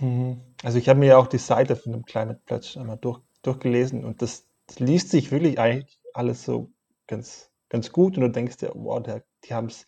Mhm. 0.00 0.40
Also 0.62 0.78
ich 0.78 0.88
habe 0.88 0.98
mir 0.98 1.06
ja 1.06 1.16
auch 1.16 1.26
die 1.26 1.38
Seite 1.38 1.76
von 1.76 1.92
dem 1.92 2.04
Climate 2.04 2.40
Pledge 2.44 2.78
einmal 2.78 2.98
durch, 2.98 3.20
durchgelesen 3.42 4.04
und 4.04 4.22
das, 4.22 4.48
liest 4.78 5.10
sich 5.10 5.30
wirklich 5.30 5.58
eigentlich 5.58 6.00
alles 6.14 6.44
so 6.44 6.72
ganz, 7.06 7.50
ganz 7.68 7.92
gut 7.92 8.16
und 8.16 8.22
du 8.22 8.30
denkst 8.30 8.58
dir, 8.58 8.72
wow, 8.74 9.02
der, 9.02 9.22
die 9.44 9.52
haben 9.52 9.66
es, 9.66 9.86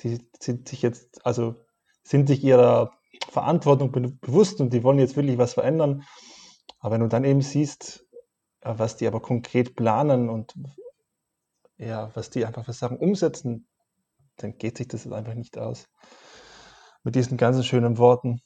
die 0.00 0.18
sind 0.40 0.68
sich 0.68 0.82
jetzt, 0.82 1.24
also 1.24 1.54
sind 2.02 2.26
sich 2.26 2.42
ihrer 2.42 2.92
Verantwortung 3.28 3.92
bewusst 3.92 4.60
und 4.60 4.72
die 4.72 4.82
wollen 4.82 4.98
jetzt 4.98 5.16
wirklich 5.16 5.38
was 5.38 5.54
verändern. 5.54 6.04
Aber 6.80 6.94
wenn 6.94 7.00
du 7.00 7.08
dann 7.08 7.24
eben 7.24 7.42
siehst, 7.42 8.06
äh, 8.60 8.74
was 8.76 8.96
die 8.96 9.06
aber 9.06 9.20
konkret 9.20 9.76
planen 9.76 10.28
und 10.28 10.54
ja, 11.76 12.10
was 12.14 12.30
die 12.30 12.44
einfach 12.44 12.64
für 12.64 12.72
Sachen 12.72 12.98
umsetzen, 12.98 13.66
dann 14.36 14.56
geht 14.58 14.78
sich 14.78 14.88
das 14.88 15.10
einfach 15.10 15.34
nicht 15.34 15.58
aus. 15.58 15.88
Mit 17.04 17.14
diesen 17.14 17.36
ganzen 17.36 17.64
schönen 17.64 17.98
Worten. 17.98 18.40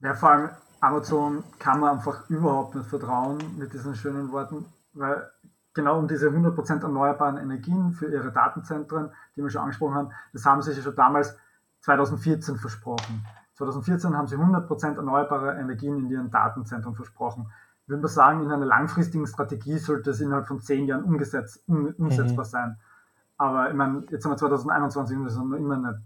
Ja, 0.00 0.14
vor 0.14 0.30
allem 0.30 0.50
Amazon 0.80 1.44
kann 1.58 1.80
man 1.80 1.96
einfach 1.96 2.28
überhaupt 2.30 2.74
nicht 2.74 2.88
vertrauen 2.88 3.38
mit 3.58 3.72
diesen 3.72 3.94
schönen 3.94 4.30
Worten, 4.32 4.64
weil 4.92 5.30
genau 5.74 5.98
um 5.98 6.08
diese 6.08 6.28
100% 6.28 6.82
erneuerbaren 6.82 7.36
Energien 7.36 7.92
für 7.92 8.10
ihre 8.10 8.32
Datenzentren, 8.32 9.12
die 9.36 9.42
wir 9.42 9.50
schon 9.50 9.62
angesprochen 9.62 9.94
haben, 9.94 10.12
das 10.32 10.44
haben 10.44 10.62
sie 10.62 10.72
sich 10.72 10.84
schon 10.84 10.96
damals 10.96 11.36
2014 11.82 12.56
versprochen. 12.56 13.24
2014 13.58 14.16
haben 14.16 14.28
sie 14.28 14.36
100% 14.36 14.96
erneuerbare 14.96 15.58
Energien 15.58 15.98
in 15.98 16.10
ihren 16.10 16.30
Datenzentren 16.30 16.94
versprochen. 16.94 17.50
Ich 17.82 17.88
würde 17.88 18.02
mal 18.02 18.08
sagen, 18.08 18.42
in 18.42 18.50
einer 18.50 18.66
langfristigen 18.66 19.26
Strategie 19.26 19.78
sollte 19.78 20.10
es 20.10 20.20
innerhalb 20.20 20.46
von 20.46 20.60
zehn 20.60 20.86
Jahren 20.86 21.04
umgesetzt, 21.04 21.62
um, 21.66 21.92
umsetzbar 21.98 22.44
mhm. 22.44 22.48
sein. 22.48 22.80
Aber 23.36 23.68
ich 23.68 23.74
meine, 23.74 24.04
jetzt 24.10 24.24
haben 24.24 24.32
wir 24.32 24.36
2021 24.36 25.16
und 25.16 25.24
wir 25.24 25.30
sind 25.30 25.52
immer 25.54 25.76
nicht 25.76 25.98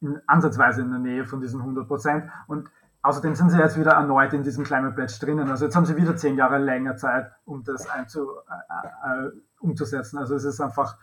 in, 0.00 0.20
ansatzweise 0.26 0.82
in 0.82 0.90
der 0.90 0.98
Nähe 1.00 1.24
von 1.24 1.40
diesen 1.40 1.60
100% 1.60 2.28
Und 2.46 2.70
außerdem 3.02 3.34
sind 3.34 3.50
sie 3.50 3.58
jetzt 3.58 3.78
wieder 3.78 3.92
erneut 3.92 4.32
in 4.32 4.42
diesem 4.42 4.64
Climate 4.64 4.94
Pledge 4.94 5.18
drinnen. 5.20 5.50
Also 5.50 5.64
jetzt 5.64 5.74
haben 5.74 5.86
sie 5.86 5.96
wieder 5.96 6.16
zehn 6.16 6.36
Jahre 6.36 6.58
länger 6.58 6.96
Zeit, 6.96 7.32
um 7.44 7.64
das 7.64 7.88
einzu, 7.88 8.28
äh, 8.48 9.26
äh, 9.26 9.30
umzusetzen. 9.58 10.18
Also 10.18 10.34
es 10.36 10.44
ist 10.44 10.60
einfach, 10.60 10.96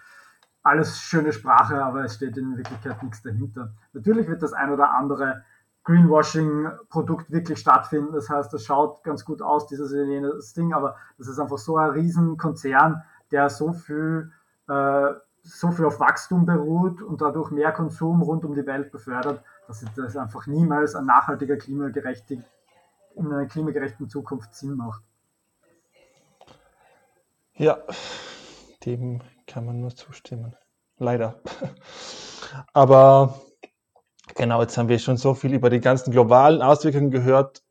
alles 0.67 0.99
schöne 0.99 1.31
Sprache, 1.31 1.81
aber 1.81 2.03
es 2.03 2.15
steht 2.15 2.37
in 2.37 2.57
Wirklichkeit 2.57 3.01
nichts 3.01 3.21
dahinter. 3.21 3.73
Natürlich 3.93 4.27
wird 4.27 4.43
das 4.43 4.51
ein 4.51 4.69
oder 4.69 4.93
andere 4.93 5.43
Greenwashing-Produkt 5.87 7.31
wirklich 7.31 7.59
stattfinden. 7.59 8.11
Das 8.11 8.29
heißt, 8.29 8.51
das 8.51 8.65
schaut 8.65 9.03
ganz 9.05 9.23
gut 9.23 9.41
aus, 9.41 9.67
dieses 9.67 9.93
jenes 9.93 10.53
Ding, 10.53 10.73
aber 10.73 10.97
das 11.17 11.29
ist 11.29 11.39
einfach 11.39 11.57
so 11.57 11.77
ein 11.77 11.91
Riesenkonzern, 11.91 13.03
der 13.31 13.49
so 13.49 13.71
viel, 13.71 14.29
äh, 14.67 15.13
so 15.43 15.71
viel 15.71 15.85
auf 15.85 16.01
Wachstum 16.01 16.45
beruht 16.45 17.01
und 17.01 17.21
dadurch 17.21 17.51
mehr 17.51 17.71
Konsum 17.71 18.21
rund 18.21 18.43
um 18.43 18.53
die 18.53 18.65
Welt 18.65 18.91
befördert, 18.91 19.41
dass 19.67 19.85
das 19.95 20.17
einfach 20.17 20.45
niemals 20.45 20.93
ein 20.93 21.05
nachhaltiger 21.05 21.55
klimagerechtig, 21.55 22.41
in 23.15 23.31
einer 23.31 23.45
klimagerechten 23.45 24.09
Zukunft 24.09 24.53
Sinn 24.55 24.75
macht. 24.75 25.01
Ja, 27.53 27.77
dem 28.85 29.21
kann 29.47 29.65
man 29.65 29.79
nur 29.79 29.95
zustimmen. 29.95 30.53
Leider. 30.97 31.39
Aber 32.73 33.39
Genau, 34.37 34.61
jetzt 34.61 34.77
haben 34.77 34.87
wir 34.87 34.99
schon 34.99 35.17
so 35.17 35.33
viel 35.33 35.51
über 35.55 35.71
die 35.71 35.79
ganzen 35.79 36.11
globalen 36.11 36.61
Auswirkungen 36.61 37.09
gehört 37.09 37.63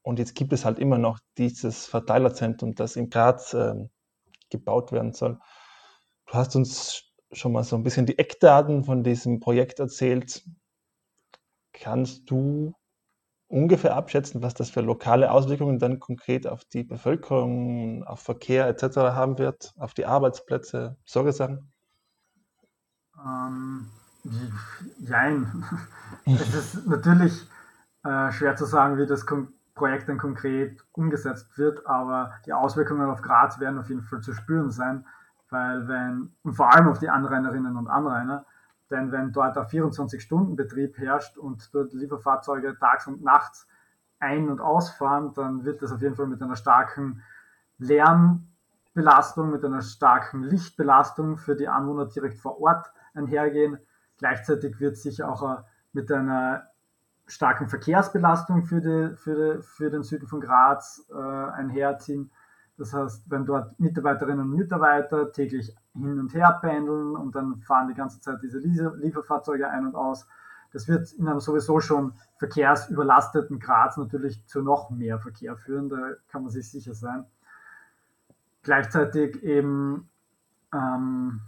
und 0.00 0.18
jetzt 0.18 0.34
gibt 0.34 0.54
es 0.54 0.64
halt 0.64 0.78
immer 0.78 0.96
noch 0.96 1.18
dieses 1.36 1.84
Verteilerzentrum, 1.84 2.74
das 2.74 2.96
in 2.96 3.10
Graz 3.10 3.52
äh, 3.52 3.74
gebaut 4.48 4.92
werden 4.92 5.12
soll. 5.12 5.38
Du 6.24 6.32
hast 6.32 6.56
uns 6.56 7.02
schon 7.32 7.52
mal 7.52 7.64
so 7.64 7.76
ein 7.76 7.82
bisschen 7.82 8.06
die 8.06 8.18
Eckdaten 8.18 8.82
von 8.84 9.04
diesem 9.04 9.40
Projekt 9.40 9.78
erzählt. 9.78 10.42
Kannst 11.74 12.30
du 12.30 12.72
ungefähr 13.48 13.94
abschätzen, 13.94 14.40
was 14.40 14.54
das 14.54 14.70
für 14.70 14.80
lokale 14.80 15.30
Auswirkungen 15.30 15.78
dann 15.78 16.00
konkret 16.00 16.46
auf 16.46 16.64
die 16.64 16.82
Bevölkerung, 16.82 18.04
auf 18.04 18.20
Verkehr 18.20 18.66
etc. 18.68 18.96
haben 19.12 19.36
wird, 19.36 19.74
auf 19.76 19.92
die 19.92 20.06
Arbeitsplätze, 20.06 20.96
solche 21.04 21.32
Sachen? 21.32 21.74
Ähm, 23.18 23.90
Jein. 24.98 25.64
es 26.24 26.54
ist 26.54 26.86
natürlich 26.86 27.48
äh, 28.04 28.32
schwer 28.32 28.56
zu 28.56 28.64
sagen, 28.64 28.98
wie 28.98 29.06
das 29.06 29.24
Projekt 29.74 30.08
dann 30.08 30.18
konkret 30.18 30.84
umgesetzt 30.92 31.56
wird, 31.58 31.86
aber 31.86 32.32
die 32.46 32.52
Auswirkungen 32.52 33.08
auf 33.08 33.22
Graz 33.22 33.60
werden 33.60 33.78
auf 33.78 33.88
jeden 33.88 34.02
Fall 34.02 34.20
zu 34.20 34.32
spüren 34.32 34.70
sein, 34.70 35.06
weil 35.50 35.86
wenn, 35.86 36.34
und 36.42 36.54
vor 36.54 36.72
allem 36.74 36.88
auf 36.88 36.98
die 36.98 37.08
Anrainerinnen 37.08 37.76
und 37.76 37.88
Anrainer, 37.88 38.46
denn 38.90 39.10
wenn 39.12 39.32
dort 39.32 39.58
ein 39.58 39.66
24-Stunden-Betrieb 39.66 40.98
herrscht 40.98 41.36
und 41.36 41.74
dort 41.74 41.92
Lieferfahrzeuge 41.92 42.78
tags 42.78 43.06
und 43.06 43.22
nachts 43.22 43.66
ein- 44.20 44.48
und 44.48 44.60
ausfahren, 44.60 45.34
dann 45.34 45.64
wird 45.64 45.82
das 45.82 45.92
auf 45.92 46.00
jeden 46.00 46.14
Fall 46.14 46.26
mit 46.26 46.40
einer 46.42 46.56
starken 46.56 47.22
Lärmbelastung, 47.78 49.50
mit 49.50 49.64
einer 49.64 49.82
starken 49.82 50.42
Lichtbelastung 50.42 51.36
für 51.36 51.56
die 51.56 51.68
Anwohner 51.68 52.06
direkt 52.06 52.38
vor 52.38 52.60
Ort 52.60 52.90
einhergehen. 53.14 53.78
Gleichzeitig 54.18 54.80
wird 54.80 54.96
sich 54.96 55.22
auch 55.22 55.42
äh, 55.42 55.62
mit 55.92 56.10
einer 56.10 56.68
starken 57.26 57.68
Verkehrsbelastung 57.68 58.64
für, 58.64 58.80
die, 58.80 59.16
für, 59.16 59.56
die, 59.56 59.62
für 59.62 59.90
den 59.90 60.02
Süden 60.02 60.26
von 60.26 60.40
Graz 60.40 61.06
äh, 61.10 61.16
einherziehen. 61.16 62.30
Das 62.78 62.92
heißt, 62.92 63.30
wenn 63.30 63.46
dort 63.46 63.78
Mitarbeiterinnen 63.80 64.40
und 64.40 64.56
Mitarbeiter 64.56 65.32
täglich 65.32 65.74
hin 65.94 66.20
und 66.20 66.34
her 66.34 66.58
pendeln 66.60 67.16
und 67.16 67.34
dann 67.34 67.60
fahren 67.62 67.88
die 67.88 67.94
ganze 67.94 68.20
Zeit 68.20 68.38
diese 68.42 68.58
Lieferfahrzeuge 68.58 69.68
ein 69.68 69.86
und 69.86 69.94
aus, 69.94 70.26
das 70.72 70.88
wird 70.88 71.10
in 71.12 71.26
einem 71.26 71.40
sowieso 71.40 71.80
schon 71.80 72.12
verkehrsüberlasteten 72.36 73.58
Graz 73.58 73.96
natürlich 73.96 74.44
zu 74.46 74.60
noch 74.60 74.90
mehr 74.90 75.18
Verkehr 75.18 75.56
führen, 75.56 75.88
da 75.88 76.12
kann 76.28 76.42
man 76.42 76.50
sich 76.50 76.70
sicher 76.70 76.94
sein. 76.94 77.24
gleichzeitig 78.62 79.42
eben 79.42 80.10
ähm, 80.74 81.40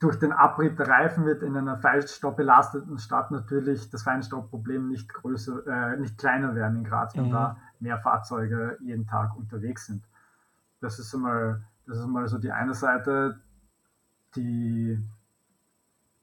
durch 0.00 0.18
den 0.18 0.32
Abrieb 0.32 0.78
der 0.78 0.88
Reifen 0.88 1.26
wird 1.26 1.42
in 1.42 1.56
einer 1.56 1.76
feinstaubbelasteten 1.76 2.98
Stadt 2.98 3.30
natürlich 3.30 3.90
das 3.90 4.02
Feinstaubproblem 4.02 4.88
nicht 4.88 5.12
größer, 5.12 5.66
äh, 5.66 5.96
nicht 5.98 6.16
kleiner 6.16 6.54
werden 6.54 6.78
in 6.78 6.84
Graz, 6.84 7.14
wenn 7.14 7.26
mhm. 7.26 7.32
da 7.32 7.58
mehr 7.80 7.98
Fahrzeuge 7.98 8.78
jeden 8.80 9.06
Tag 9.06 9.36
unterwegs 9.36 9.86
sind. 9.86 10.02
Das 10.80 10.98
ist 10.98 11.14
einmal, 11.14 11.62
das 11.86 11.98
ist 11.98 12.04
einmal 12.04 12.26
so 12.28 12.38
die 12.38 12.50
eine 12.50 12.72
Seite, 12.72 13.40
die, 14.36 14.98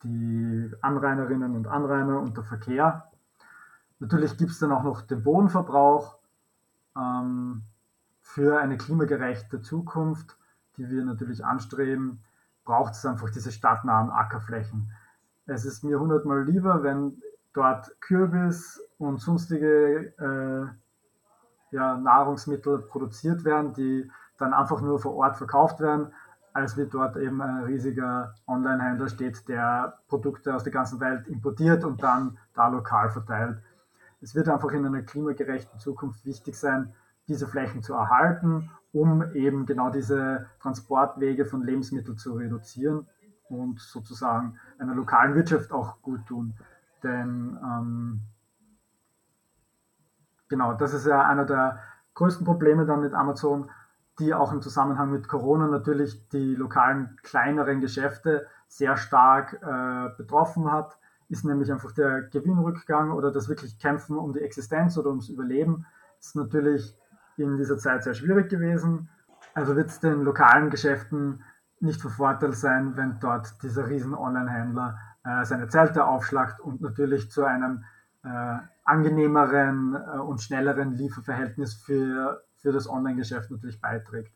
die 0.03 0.71
Anrainerinnen 0.81 1.55
und 1.55 1.67
Anrainer 1.67 2.19
und 2.19 2.35
der 2.35 2.43
Verkehr. 2.43 3.11
Natürlich 3.99 4.37
gibt 4.37 4.51
es 4.51 4.59
dann 4.59 4.71
auch 4.71 4.83
noch 4.83 5.03
den 5.03 5.21
Bodenverbrauch 5.21 6.17
ähm, 6.95 7.61
für 8.21 8.59
eine 8.59 8.77
klimagerechte 8.77 9.61
Zukunft, 9.61 10.35
die 10.77 10.89
wir 10.89 11.05
natürlich 11.05 11.45
anstreben 11.45 12.23
braucht 12.67 12.93
es 12.93 13.05
einfach 13.05 13.29
diese 13.29 13.51
stadtnahen 13.51 14.09
Ackerflächen. 14.09 14.91
Es 15.45 15.63
ist 15.63 15.85
mir 15.85 15.99
hundertmal 15.99 16.43
lieber, 16.43 16.83
wenn 16.83 17.21
dort 17.53 17.89
Kürbis 18.01 18.81
und 18.97 19.21
sonstige 19.21 20.13
äh, 20.19 21.75
ja, 21.75 21.97
Nahrungsmittel 21.97 22.79
produziert 22.79 23.45
werden, 23.45 23.73
die 23.73 24.11
dann 24.37 24.53
einfach 24.53 24.81
nur 24.81 24.99
vor 24.99 25.15
Ort 25.15 25.37
verkauft 25.37 25.79
werden, 25.79 26.13
als 26.51 26.77
wie 26.77 26.85
dort 26.85 27.15
eben 27.15 27.41
ein 27.41 27.63
riesiger 27.63 28.35
Online-Händler 28.47 29.07
steht, 29.07 29.47
der 29.47 29.99
Produkte 30.09 30.53
aus 30.53 30.63
der 30.63 30.73
ganzen 30.73 30.99
Welt 30.99 31.25
importiert 31.27 31.85
und 31.85 32.03
dann 32.03 32.37
da 32.53 32.67
lokal 32.67 33.09
verteilt. 33.09 33.59
Es 34.19 34.35
wird 34.35 34.49
einfach 34.49 34.71
in 34.71 34.85
einer 34.85 35.03
klimagerechten 35.03 35.79
Zukunft 35.79 36.25
wichtig 36.25 36.59
sein, 36.59 36.93
diese 37.29 37.47
Flächen 37.47 37.81
zu 37.81 37.93
erhalten 37.93 38.69
um 38.93 39.33
eben 39.33 39.65
genau 39.65 39.89
diese 39.89 40.47
Transportwege 40.61 41.45
von 41.45 41.63
Lebensmitteln 41.63 42.17
zu 42.17 42.33
reduzieren 42.33 43.07
und 43.49 43.79
sozusagen 43.79 44.59
einer 44.77 44.95
lokalen 44.95 45.35
Wirtschaft 45.35 45.71
auch 45.71 46.01
gut 46.01 46.25
tun. 46.25 46.53
Denn 47.03 47.57
ähm, 47.63 48.21
genau, 50.49 50.73
das 50.73 50.93
ist 50.93 51.05
ja 51.05 51.25
einer 51.27 51.45
der 51.45 51.79
größten 52.15 52.45
Probleme 52.45 52.85
dann 52.85 53.01
mit 53.01 53.13
Amazon, 53.13 53.69
die 54.19 54.33
auch 54.33 54.51
im 54.51 54.61
Zusammenhang 54.61 55.11
mit 55.11 55.27
Corona 55.27 55.67
natürlich 55.67 56.27
die 56.29 56.55
lokalen 56.55 57.17
kleineren 57.21 57.81
Geschäfte 57.81 58.47
sehr 58.67 58.97
stark 58.97 59.61
äh, 59.61 60.09
betroffen 60.17 60.71
hat, 60.71 60.97
ist 61.29 61.45
nämlich 61.45 61.71
einfach 61.71 61.91
der 61.91 62.23
Gewinnrückgang 62.23 63.11
oder 63.11 63.31
das 63.31 63.49
wirklich 63.49 63.77
Kämpfen 63.79 64.17
um 64.17 64.33
die 64.33 64.39
Existenz 64.41 64.97
oder 64.97 65.09
ums 65.09 65.29
Überleben. 65.29 65.85
ist 66.19 66.35
natürlich 66.35 66.95
in 67.37 67.57
dieser 67.57 67.77
Zeit 67.77 68.03
sehr 68.03 68.13
schwierig 68.13 68.49
gewesen. 68.49 69.09
Also 69.53 69.75
wird 69.75 69.89
es 69.89 69.99
den 69.99 70.23
lokalen 70.23 70.69
Geschäften 70.69 71.43
nicht 71.79 72.01
von 72.01 72.11
Vorteil 72.11 72.53
sein, 72.53 72.95
wenn 72.97 73.19
dort 73.19 73.61
dieser 73.61 73.87
riesen 73.87 74.13
Online-Händler 74.13 74.97
äh, 75.23 75.45
seine 75.45 75.67
Zelte 75.67 76.05
aufschlagt 76.05 76.59
und 76.59 76.81
natürlich 76.81 77.29
zu 77.31 77.43
einem 77.43 77.83
äh, 78.23 78.57
angenehmeren 78.83 79.95
äh, 79.95 80.17
und 80.19 80.41
schnelleren 80.41 80.93
Lieferverhältnis 80.93 81.75
für, 81.75 82.43
für 82.55 82.71
das 82.71 82.89
Online-Geschäft 82.89 83.51
natürlich 83.51 83.79
beiträgt. 83.79 84.33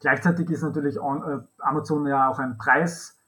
Gleichzeitig 0.00 0.50
ist 0.50 0.62
natürlich 0.62 1.00
on, 1.00 1.22
äh, 1.22 1.40
Amazon 1.58 2.06
ja 2.06 2.28
auch 2.28 2.38
ein 2.38 2.58
Preis, 2.58 3.20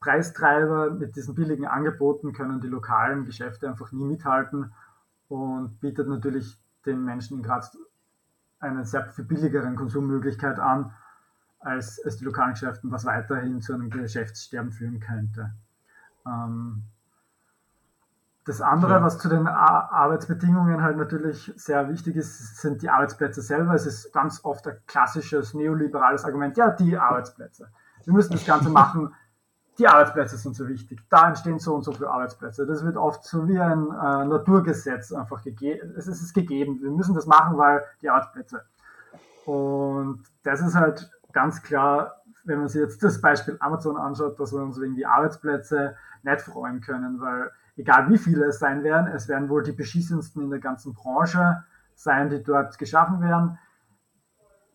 Preistreiber. 0.00 0.90
Mit 0.90 1.16
diesen 1.16 1.34
billigen 1.34 1.66
Angeboten 1.66 2.32
können 2.32 2.60
die 2.60 2.68
lokalen 2.68 3.24
Geschäfte 3.24 3.68
einfach 3.68 3.92
nie 3.92 4.04
mithalten 4.04 4.72
und 5.28 5.80
bietet 5.80 6.08
natürlich 6.08 6.58
den 6.84 7.04
Menschen 7.04 7.38
in 7.38 7.42
Graz 7.42 7.76
eine 8.60 8.84
sehr 8.84 9.06
viel 9.12 9.24
billigeren 9.24 9.76
Konsummöglichkeit 9.76 10.58
an, 10.58 10.94
als, 11.60 12.00
als 12.04 12.16
die 12.16 12.24
lokalen 12.24 12.52
Geschäfte, 12.52 12.90
was 12.90 13.04
weiterhin 13.04 13.60
zu 13.60 13.74
einem 13.74 13.90
Geschäftssterben 13.90 14.72
führen 14.72 15.00
könnte. 15.00 15.52
Ähm, 16.26 16.84
das 18.46 18.60
andere, 18.60 18.92
ja. 18.92 19.02
was 19.02 19.18
zu 19.18 19.28
den 19.28 19.48
Arbeitsbedingungen 19.48 20.80
halt 20.80 20.96
natürlich 20.96 21.52
sehr 21.56 21.88
wichtig 21.88 22.14
ist, 22.14 22.58
sind 22.58 22.80
die 22.80 22.88
Arbeitsplätze 22.88 23.42
selber. 23.42 23.74
Es 23.74 23.86
ist 23.86 24.12
ganz 24.12 24.44
oft 24.44 24.68
ein 24.68 24.76
klassisches 24.86 25.52
neoliberales 25.52 26.24
Argument, 26.24 26.56
ja, 26.56 26.70
die 26.70 26.96
Arbeitsplätze. 26.96 27.68
Wir 28.04 28.12
müssen 28.12 28.34
das 28.34 28.46
Ganze 28.46 28.70
machen, 28.70 29.12
die 29.78 29.86
Arbeitsplätze 29.86 30.36
sind 30.36 30.56
so 30.56 30.66
wichtig. 30.68 31.00
Da 31.10 31.28
entstehen 31.28 31.58
so 31.58 31.74
und 31.74 31.82
so 31.82 31.92
viele 31.92 32.08
Arbeitsplätze. 32.08 32.66
Das 32.66 32.84
wird 32.84 32.96
oft 32.96 33.24
so 33.24 33.46
wie 33.48 33.58
ein 33.58 33.90
äh, 33.90 34.24
Naturgesetz 34.24 35.12
einfach 35.12 35.42
gegeben. 35.42 35.94
Es 35.96 36.06
ist 36.06 36.32
gegeben. 36.32 36.80
Wir 36.80 36.90
müssen 36.90 37.14
das 37.14 37.26
machen, 37.26 37.58
weil 37.58 37.84
die 38.00 38.08
Arbeitsplätze. 38.08 38.62
Und 39.44 40.22
das 40.42 40.60
ist 40.60 40.74
halt 40.74 41.10
ganz 41.32 41.62
klar, 41.62 42.22
wenn 42.44 42.58
man 42.58 42.68
sich 42.68 42.80
jetzt 42.80 43.02
das 43.02 43.20
Beispiel 43.20 43.56
Amazon 43.60 43.96
anschaut, 43.96 44.40
dass 44.40 44.52
wir 44.52 44.62
uns 44.62 44.80
wegen 44.80 44.94
die 44.94 45.06
Arbeitsplätze 45.06 45.96
nicht 46.22 46.40
freuen 46.40 46.80
können, 46.80 47.20
weil 47.20 47.50
egal 47.76 48.08
wie 48.08 48.18
viele 48.18 48.46
es 48.46 48.58
sein 48.58 48.82
werden, 48.82 49.08
es 49.08 49.28
werden 49.28 49.48
wohl 49.48 49.62
die 49.62 49.72
beschissensten 49.72 50.42
in 50.42 50.50
der 50.50 50.60
ganzen 50.60 50.94
Branche 50.94 51.64
sein, 51.94 52.30
die 52.30 52.42
dort 52.42 52.78
geschaffen 52.78 53.20
werden 53.20 53.58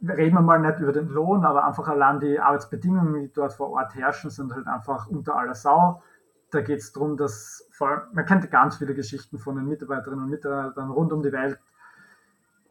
reden 0.08 0.36
wir 0.36 0.42
mal 0.42 0.60
nicht 0.60 0.80
über 0.80 0.92
den 0.92 1.08
Lohn, 1.08 1.46
aber 1.46 1.66
einfach 1.66 1.88
allein 1.88 2.20
die 2.20 2.40
Arbeitsbedingungen, 2.40 3.14
die 3.22 3.34
dort 3.34 3.54
vor 3.54 3.72
Ort 3.72 3.96
herrschen, 3.96 4.30
sind 4.30 4.54
halt 4.54 4.68
einfach 4.68 5.08
unter 5.08 5.36
aller 5.36 5.56
Sau. 5.56 6.02
Da 6.50 6.62
geht 6.62 6.80
es 6.80 6.92
darum, 6.92 7.18
dass 7.18 7.68
vor 7.72 8.08
man 8.14 8.26
kennt 8.26 8.50
ganz 8.52 8.78
viele 8.78 8.94
Geschichten 8.94 9.38
von 9.38 9.56
den 9.56 9.68
Mitarbeiterinnen 9.68 10.26
und 10.26 10.32
Mitarbeitern 10.32 10.92
rund 10.92 11.14
um 11.14 11.22
die 11.22 11.32
Welt 11.32 11.60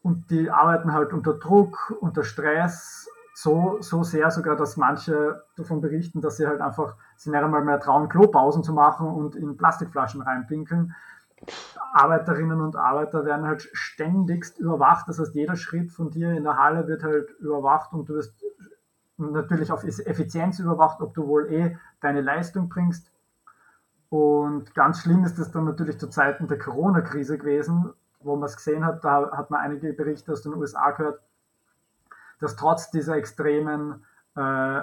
und 0.02 0.30
die 0.30 0.50
arbeiten 0.50 0.92
halt 0.92 1.12
unter 1.12 1.34
Druck, 1.34 1.94
unter 2.00 2.24
Stress, 2.24 3.08
so, 3.34 3.78
so 3.80 4.02
sehr 4.02 4.30
sogar, 4.30 4.56
dass 4.56 4.76
manche 4.76 5.42
davon 5.56 5.80
berichten, 5.80 6.20
dass 6.20 6.36
sie 6.36 6.46
halt 6.46 6.60
einfach 6.60 6.96
sie 7.16 7.30
nicht 7.30 7.42
einmal 7.42 7.64
mehr 7.64 7.80
trauen, 7.80 8.08
Klopausen 8.08 8.62
zu 8.62 8.72
machen 8.72 9.08
und 9.08 9.34
in 9.34 9.56
Plastikflaschen 9.56 10.20
reinpinkeln. 10.22 10.94
Arbeiterinnen 11.92 12.60
und 12.60 12.76
Arbeiter 12.76 13.24
werden 13.24 13.46
halt 13.46 13.68
ständigst 13.72 14.58
überwacht. 14.58 15.08
Das 15.08 15.18
heißt, 15.18 15.34
jeder 15.34 15.56
Schritt 15.56 15.90
von 15.90 16.10
dir 16.10 16.32
in 16.32 16.44
der 16.44 16.56
Halle 16.56 16.86
wird 16.86 17.02
halt 17.02 17.30
überwacht 17.40 17.92
und 17.92 18.08
du 18.08 18.14
wirst 18.14 18.34
natürlich 19.16 19.70
auf 19.70 19.84
Effizienz 19.84 20.58
überwacht, 20.58 21.00
ob 21.00 21.14
du 21.14 21.26
wohl 21.26 21.52
eh 21.52 21.76
deine 22.00 22.20
Leistung 22.20 22.68
bringst. 22.68 23.10
Und 24.08 24.74
ganz 24.74 25.02
schlimm 25.02 25.24
ist 25.24 25.38
es 25.38 25.50
dann 25.50 25.64
natürlich 25.64 25.98
zu 25.98 26.08
Zeiten 26.08 26.48
der 26.48 26.58
Corona-Krise 26.58 27.38
gewesen, 27.38 27.92
wo 28.20 28.36
man 28.36 28.46
es 28.46 28.56
gesehen 28.56 28.84
hat, 28.84 29.04
da 29.04 29.30
hat 29.32 29.50
man 29.50 29.60
einige 29.60 29.92
Berichte 29.92 30.32
aus 30.32 30.42
den 30.42 30.54
USA 30.54 30.90
gehört, 30.90 31.20
dass 32.40 32.56
trotz 32.56 32.90
dieser 32.90 33.16
extremen 33.16 34.04
äh, 34.34 34.82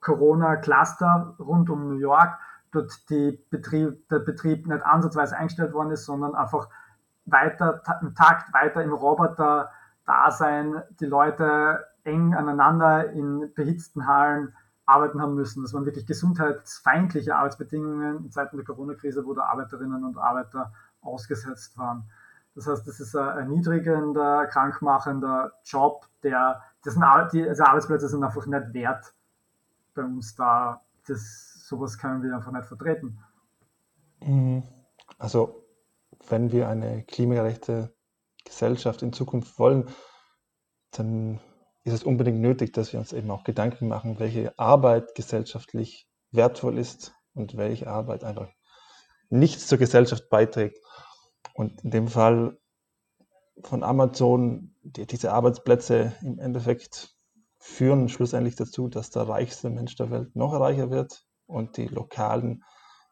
Corona-Cluster 0.00 1.34
rund 1.38 1.70
um 1.70 1.88
New 1.88 1.98
York 1.98 2.38
dort 2.72 3.08
die 3.10 3.38
Betrieb, 3.50 4.08
der 4.08 4.20
Betrieb 4.20 4.66
nicht 4.66 4.84
ansatzweise 4.84 5.36
eingestellt 5.36 5.72
worden 5.72 5.90
ist, 5.90 6.04
sondern 6.04 6.34
einfach 6.34 6.68
weiter, 7.26 7.82
im 8.02 8.14
Takt 8.14 8.52
weiter 8.52 8.82
im 8.82 8.92
Roboter 8.92 9.70
da 10.06 10.30
sein, 10.30 10.82
die 11.00 11.06
Leute 11.06 11.84
eng 12.04 12.34
aneinander 12.34 13.10
in 13.10 13.52
behitzten 13.54 14.06
Hallen 14.06 14.54
arbeiten 14.86 15.20
haben 15.20 15.34
müssen. 15.34 15.62
Das 15.62 15.74
waren 15.74 15.84
wirklich 15.84 16.06
gesundheitsfeindliche 16.06 17.36
Arbeitsbedingungen 17.36 18.24
in 18.24 18.30
Zeiten 18.30 18.56
der 18.56 18.64
Corona-Krise, 18.64 19.26
wo 19.26 19.34
da 19.34 19.42
Arbeiterinnen 19.42 20.02
und 20.04 20.16
Arbeiter 20.16 20.72
ausgesetzt 21.02 21.76
waren. 21.76 22.08
Das 22.54 22.66
heißt, 22.66 22.88
das 22.88 22.98
ist 22.98 23.14
ein 23.14 23.38
erniedrigender, 23.38 24.46
krankmachender 24.46 25.52
Job, 25.64 26.06
der, 26.22 26.62
dessen, 26.84 27.04
diese 27.32 27.66
Arbeitsplätze 27.66 28.08
sind 28.08 28.24
einfach 28.24 28.46
nicht 28.46 28.72
wert, 28.72 29.12
bei 29.94 30.02
uns 30.02 30.34
da 30.34 30.80
das 31.06 31.57
sowas 31.68 31.98
können 31.98 32.22
wir 32.22 32.34
einfach 32.34 32.52
nicht 32.52 32.66
vertreten. 32.66 33.18
Mhm. 34.20 34.62
Also, 35.18 35.64
wenn 36.28 36.50
wir 36.50 36.68
eine 36.68 37.04
klimagerechte 37.04 37.94
Gesellschaft 38.44 39.02
in 39.02 39.12
Zukunft 39.12 39.58
wollen, 39.58 39.88
dann 40.90 41.40
ist 41.84 41.92
es 41.92 42.02
unbedingt 42.02 42.40
nötig, 42.40 42.72
dass 42.72 42.92
wir 42.92 43.00
uns 43.00 43.12
eben 43.12 43.30
auch 43.30 43.44
Gedanken 43.44 43.88
machen, 43.88 44.18
welche 44.18 44.58
Arbeit 44.58 45.14
gesellschaftlich 45.14 46.08
wertvoll 46.30 46.78
ist 46.78 47.14
und 47.34 47.56
welche 47.56 47.88
Arbeit 47.88 48.24
einfach 48.24 48.48
nichts 49.28 49.66
zur 49.66 49.78
Gesellschaft 49.78 50.28
beiträgt. 50.28 50.78
Und 51.54 51.82
in 51.84 51.90
dem 51.90 52.08
Fall 52.08 52.58
von 53.62 53.82
Amazon, 53.82 54.74
die, 54.82 55.06
diese 55.06 55.32
Arbeitsplätze 55.32 56.14
im 56.22 56.38
Endeffekt 56.38 57.14
führen 57.58 58.08
schlussendlich 58.08 58.56
dazu, 58.56 58.88
dass 58.88 59.10
der 59.10 59.28
reichste 59.28 59.68
Mensch 59.68 59.96
der 59.96 60.10
Welt 60.10 60.36
noch 60.36 60.52
reicher 60.58 60.90
wird 60.90 61.27
und 61.48 61.76
die 61.76 61.86
lokalen, 61.86 62.64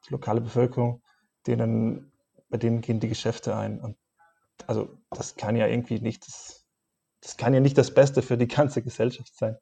die 0.07 0.13
lokale 0.13 0.41
Bevölkerung, 0.41 1.03
denen, 1.47 2.13
bei 2.49 2.59
denen 2.59 2.81
gehen 2.81 3.01
die 3.01 3.09
Geschäfte 3.09 3.57
ein. 3.57 3.81
Und 3.81 3.97
also 4.67 4.97
das 5.11 5.37
kann 5.37 5.57
ja 5.57 5.67
irgendwie 5.67 6.01
nicht 6.01 6.27
das, 6.27 6.67
das 7.21 7.37
kann 7.37 7.55
ja 7.55 7.61
nicht 7.61 7.77
das 7.77 7.93
Beste 7.93 8.23
für 8.23 8.37
die 8.37 8.49
ganze 8.49 8.83
Gesellschaft 8.83 9.37
sein. 9.37 9.57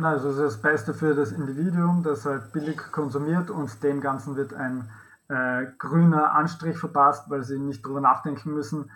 Also 0.00 0.28
das 0.28 0.36
ist 0.36 0.42
das 0.42 0.62
Beste 0.62 0.94
für 0.94 1.14
das 1.14 1.32
Individuum, 1.32 2.02
das 2.02 2.24
halt 2.24 2.52
billig 2.52 2.78
konsumiert 2.92 3.50
und 3.50 3.82
dem 3.82 4.00
Ganzen 4.00 4.36
wird 4.36 4.54
ein 4.54 4.88
äh, 5.28 5.66
grüner 5.78 6.32
Anstrich 6.32 6.78
verpasst, 6.78 7.28
weil 7.30 7.42
sie 7.42 7.58
nicht 7.58 7.84
darüber 7.84 8.00
nachdenken 8.00 8.54
müssen, 8.54 8.90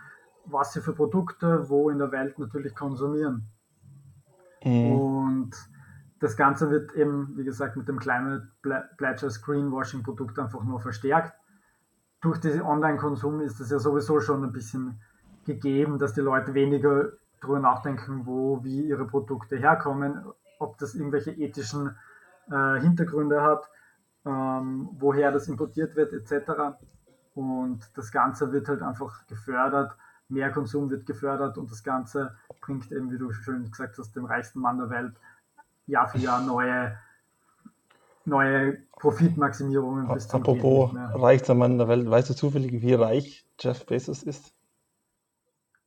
was 0.44 0.72
sie 0.72 0.80
für 0.80 0.92
Produkte 0.92 1.68
wo 1.68 1.90
in 1.90 1.98
der 1.98 2.12
Welt 2.12 2.38
natürlich 2.38 2.74
konsumieren. 2.74 3.48
Mhm. 4.64 4.92
Und 4.92 5.71
das 6.22 6.36
Ganze 6.36 6.70
wird 6.70 6.94
eben, 6.94 7.36
wie 7.36 7.42
gesagt, 7.42 7.76
mit 7.76 7.88
dem 7.88 7.98
Climate 7.98 8.46
Pledgers 8.96 9.42
Greenwashing 9.42 10.04
Produkt 10.04 10.38
einfach 10.38 10.62
nur 10.62 10.78
verstärkt. 10.78 11.34
Durch 12.20 12.38
diesen 12.38 12.62
Online-Konsum 12.62 13.40
ist 13.40 13.58
es 13.58 13.70
ja 13.70 13.80
sowieso 13.80 14.20
schon 14.20 14.44
ein 14.44 14.52
bisschen 14.52 15.00
gegeben, 15.44 15.98
dass 15.98 16.12
die 16.12 16.20
Leute 16.20 16.54
weniger 16.54 17.10
darüber 17.40 17.58
nachdenken, 17.58 18.24
wo, 18.24 18.62
wie 18.62 18.82
ihre 18.86 19.04
Produkte 19.04 19.56
herkommen, 19.56 20.24
ob 20.60 20.78
das 20.78 20.94
irgendwelche 20.94 21.32
ethischen 21.32 21.96
äh, 22.52 22.80
Hintergründe 22.80 23.42
hat, 23.42 23.68
ähm, 24.24 24.90
woher 24.92 25.32
das 25.32 25.48
importiert 25.48 25.96
wird, 25.96 26.12
etc. 26.12 26.76
Und 27.34 27.80
das 27.96 28.12
Ganze 28.12 28.52
wird 28.52 28.68
halt 28.68 28.82
einfach 28.82 29.26
gefördert, 29.26 29.96
mehr 30.28 30.52
Konsum 30.52 30.88
wird 30.88 31.04
gefördert 31.04 31.58
und 31.58 31.68
das 31.68 31.82
Ganze 31.82 32.36
bringt 32.60 32.92
eben, 32.92 33.10
wie 33.10 33.18
du 33.18 33.32
schön 33.32 33.68
gesagt 33.68 33.98
hast, 33.98 34.14
dem 34.14 34.24
reichsten 34.24 34.60
Mann 34.60 34.78
der 34.78 34.90
Welt 34.90 35.16
Jahr 35.86 36.08
für 36.08 36.18
Jahr 36.18 36.40
neue, 36.42 36.96
neue 38.24 38.78
Profitmaximierungen 38.98 40.08
bis 40.12 40.28
zum 40.28 40.40
Apropos 40.40 40.90
reichster 41.14 41.54
Mann 41.54 41.78
der 41.78 41.88
Welt, 41.88 42.08
weißt 42.08 42.30
du 42.30 42.34
zufällig, 42.34 42.82
wie 42.82 42.94
reich 42.94 43.46
Jeff 43.58 43.84
Bezos 43.86 44.22
ist? 44.22 44.54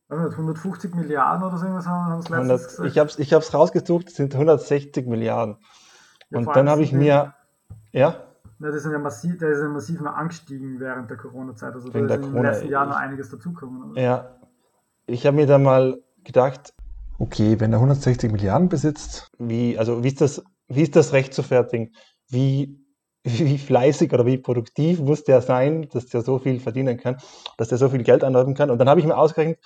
150 0.08 0.94
Milliarden 0.94 1.42
oder 1.42 1.56
so 1.56 1.64
irgendwas 1.64 1.86
haben 1.86 2.20
es 2.20 2.28
letztens 2.28 2.78
100, 2.78 2.92
Ich 2.92 2.98
habe 2.98 3.10
es 3.10 3.18
ich 3.18 3.32
hab's 3.32 3.52
rausgesucht, 3.52 4.08
es 4.08 4.14
sind 4.14 4.34
160 4.34 5.06
Milliarden. 5.06 5.56
Ja, 6.30 6.38
und 6.38 6.54
dann 6.54 6.68
habe 6.68 6.82
ich 6.82 6.92
mir, 6.92 7.34
ja? 7.92 8.22
Na, 8.58 8.70
das 8.70 8.84
sind 8.84 8.92
ja 8.92 8.98
massiv, 8.98 9.38
der 9.38 9.50
ist 9.50 9.60
ja 9.60 9.68
massiv 9.68 10.00
noch 10.00 10.14
angestiegen 10.14 10.78
während 10.80 11.10
der 11.10 11.16
Corona-Zeit. 11.16 11.74
Also 11.74 11.90
da 11.90 11.98
ist 11.98 12.14
in 12.14 12.32
den 12.32 12.42
letzten 12.42 12.68
Jahren 12.68 12.88
noch 12.88 12.96
einiges 12.96 13.30
dazugekommen. 13.30 13.94
Ja, 13.96 14.36
ich 15.06 15.26
habe 15.26 15.36
mir 15.36 15.46
da 15.46 15.58
mal 15.58 16.02
gedacht, 16.24 16.72
okay, 17.18 17.58
wenn 17.60 17.72
er 17.72 17.78
160 17.78 18.30
Milliarden 18.30 18.68
besitzt, 18.68 19.30
wie, 19.38 19.78
also 19.78 20.02
wie 20.02 20.08
ist 20.08 20.20
das, 20.20 20.42
wie 20.68 20.82
ist 20.82 20.96
das 20.96 21.12
recht 21.12 21.34
zu 21.34 21.42
fertigen? 21.42 21.94
Wie, 22.28 22.78
wie 23.24 23.58
fleißig 23.58 24.12
oder 24.12 24.26
wie 24.26 24.38
produktiv 24.38 25.00
muss 25.00 25.24
der 25.24 25.40
sein, 25.40 25.88
dass 25.92 26.06
der 26.06 26.22
so 26.22 26.38
viel 26.38 26.60
verdienen 26.60 26.98
kann, 26.98 27.18
dass 27.56 27.68
der 27.68 27.78
so 27.78 27.88
viel 27.88 28.02
Geld 28.02 28.24
anhäufen 28.24 28.54
kann? 28.54 28.70
Und 28.70 28.78
dann 28.78 28.88
habe 28.88 29.00
ich 29.00 29.06
mir 29.06 29.16
ausgerechnet, 29.16 29.58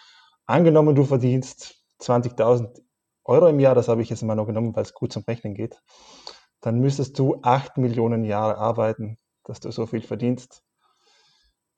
angenommen, 0.46 0.94
du 0.94 1.04
verdienst 1.04 1.76
20.000 2.00 2.80
Euro 3.24 3.48
im 3.48 3.60
Jahr, 3.60 3.74
das 3.74 3.88
habe 3.88 4.02
ich 4.02 4.10
jetzt 4.10 4.22
mal 4.22 4.34
noch 4.34 4.46
genommen, 4.46 4.74
weil 4.74 4.82
es 4.82 4.94
gut 4.94 5.12
zum 5.12 5.24
Rechnen 5.24 5.54
geht, 5.54 5.80
dann 6.60 6.80
müsstest 6.80 7.18
du 7.18 7.40
8 7.42 7.78
Millionen 7.78 8.24
Jahre 8.24 8.58
arbeiten, 8.58 9.18
dass 9.44 9.60
du 9.60 9.70
so 9.70 9.86
viel 9.86 10.02
verdienst 10.02 10.62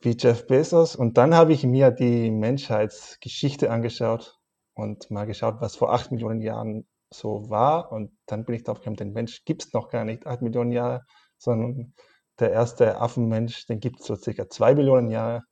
wie 0.00 0.16
Jeff 0.18 0.46
Bezos. 0.46 0.96
Und 0.96 1.16
dann 1.18 1.35
habe 1.35 1.52
ich 1.52 1.64
mir 1.64 1.90
die 1.90 2.30
Menschheitsgeschichte 2.30 3.70
angeschaut 3.70 4.41
und 4.83 5.11
mal 5.11 5.27
geschaut, 5.27 5.57
was 5.61 5.77
vor 5.77 5.92
8 5.92 6.12
Millionen 6.12 6.40
Jahren 6.40 6.87
so 7.11 7.49
war. 7.49 7.92
Und 7.92 8.11
dann 8.27 8.45
bin 8.45 8.57
ich 8.57 8.64
darauf 8.64 8.81
gekommen, 8.81 8.97
den 8.97 9.12
Mensch 9.12 9.45
gibt 9.45 9.64
es 9.64 9.73
noch 9.73 9.88
gar 9.88 10.05
nicht 10.05 10.27
8 10.27 10.42
Millionen 10.42 10.73
Jahre, 10.73 11.05
sondern 11.38 11.95
der 12.38 12.51
erste 12.53 13.01
Affenmensch, 13.01 13.66
den 13.66 13.81
gibt 13.81 14.01
es 14.01 14.07
so 14.07 14.16
circa 14.16 14.49
2 14.49 14.75
Millionen 14.75 15.11
Jahre. 15.11 15.42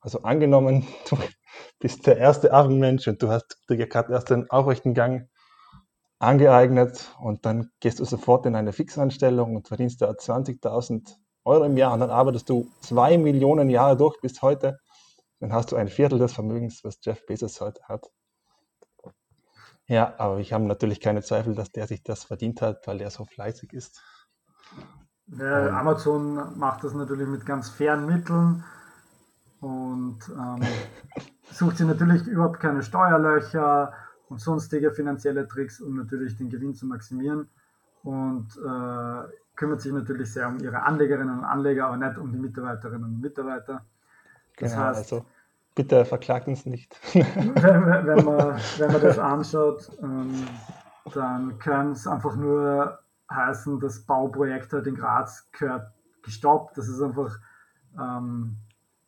Also 0.00 0.22
angenommen, 0.22 0.86
du 1.08 1.16
bist 1.78 2.06
der 2.06 2.18
erste 2.18 2.52
Affenmensch 2.52 3.06
und 3.08 3.22
du 3.22 3.28
hast 3.28 3.56
dir 3.68 3.86
gerade 3.86 4.12
erst 4.12 4.30
den 4.30 4.50
aufrechten 4.50 4.94
Gang 4.94 5.28
angeeignet 6.18 7.14
und 7.20 7.46
dann 7.46 7.70
gehst 7.80 8.00
du 8.00 8.04
sofort 8.04 8.44
in 8.46 8.54
eine 8.54 8.72
Fixanstellung 8.72 9.56
und 9.56 9.68
verdienst 9.68 10.02
da 10.02 10.10
20.000 10.10 11.16
Euro 11.44 11.64
im 11.64 11.76
Jahr 11.76 11.94
und 11.94 12.00
dann 12.00 12.10
arbeitest 12.10 12.48
du 12.50 12.68
zwei 12.80 13.16
Millionen 13.16 13.70
Jahre 13.70 13.96
durch 13.96 14.20
bis 14.20 14.42
heute, 14.42 14.78
dann 15.40 15.52
hast 15.54 15.72
du 15.72 15.76
ein 15.76 15.88
Viertel 15.88 16.18
des 16.18 16.34
Vermögens, 16.34 16.84
was 16.84 16.98
Jeff 17.02 17.24
Bezos 17.24 17.60
heute 17.62 17.82
hat. 17.84 18.10
Ja, 19.90 20.14
aber 20.18 20.38
ich 20.38 20.52
habe 20.52 20.62
natürlich 20.66 21.00
keine 21.00 21.20
Zweifel, 21.20 21.56
dass 21.56 21.72
der 21.72 21.88
sich 21.88 22.04
das 22.04 22.22
verdient 22.22 22.62
hat, 22.62 22.86
weil 22.86 23.00
er 23.00 23.10
so 23.10 23.24
fleißig 23.24 23.72
ist. 23.72 24.00
Ja, 25.26 25.66
ähm. 25.66 25.74
Amazon 25.74 26.56
macht 26.56 26.84
das 26.84 26.94
natürlich 26.94 27.26
mit 27.26 27.44
ganz 27.44 27.70
fairen 27.70 28.06
Mitteln 28.06 28.62
und 29.58 30.20
ähm, 30.28 30.60
sucht 31.50 31.78
sich 31.78 31.88
natürlich 31.88 32.24
überhaupt 32.28 32.60
keine 32.60 32.84
Steuerlöcher 32.84 33.92
und 34.28 34.40
sonstige 34.40 34.92
finanzielle 34.92 35.48
Tricks, 35.48 35.80
um 35.80 35.96
natürlich 35.96 36.36
den 36.36 36.50
Gewinn 36.50 36.72
zu 36.72 36.86
maximieren 36.86 37.48
und 38.04 38.46
äh, 38.58 39.28
kümmert 39.56 39.80
sich 39.80 39.92
natürlich 39.92 40.32
sehr 40.32 40.46
um 40.46 40.60
ihre 40.60 40.84
Anlegerinnen 40.84 41.40
und 41.40 41.44
Anleger, 41.44 41.88
aber 41.88 41.96
nicht 41.96 42.16
um 42.16 42.30
die 42.30 42.38
Mitarbeiterinnen 42.38 43.02
und 43.02 43.20
Mitarbeiter. 43.20 43.84
Das 44.56 44.70
genau, 44.70 44.84
heißt, 44.84 44.98
also 45.12 45.26
bitte 45.74 46.04
verklagt 46.04 46.48
uns 46.48 46.66
nicht. 46.66 46.98
wenn, 47.14 47.54
wenn, 47.54 48.24
man, 48.24 48.60
wenn 48.78 48.92
man 48.92 49.00
das 49.00 49.18
anschaut, 49.18 49.90
ähm, 50.02 50.46
dann 51.14 51.58
kann 51.58 51.92
es 51.92 52.06
einfach 52.06 52.36
nur 52.36 52.98
heißen, 53.30 53.80
das 53.80 54.00
Bauprojekt 54.00 54.72
halt 54.72 54.86
in 54.86 54.96
Graz 54.96 55.48
gehört 55.52 55.92
gestoppt. 56.22 56.76
Das 56.76 56.88
ist 56.88 57.00
einfach 57.00 57.38
ähm, 57.98 58.56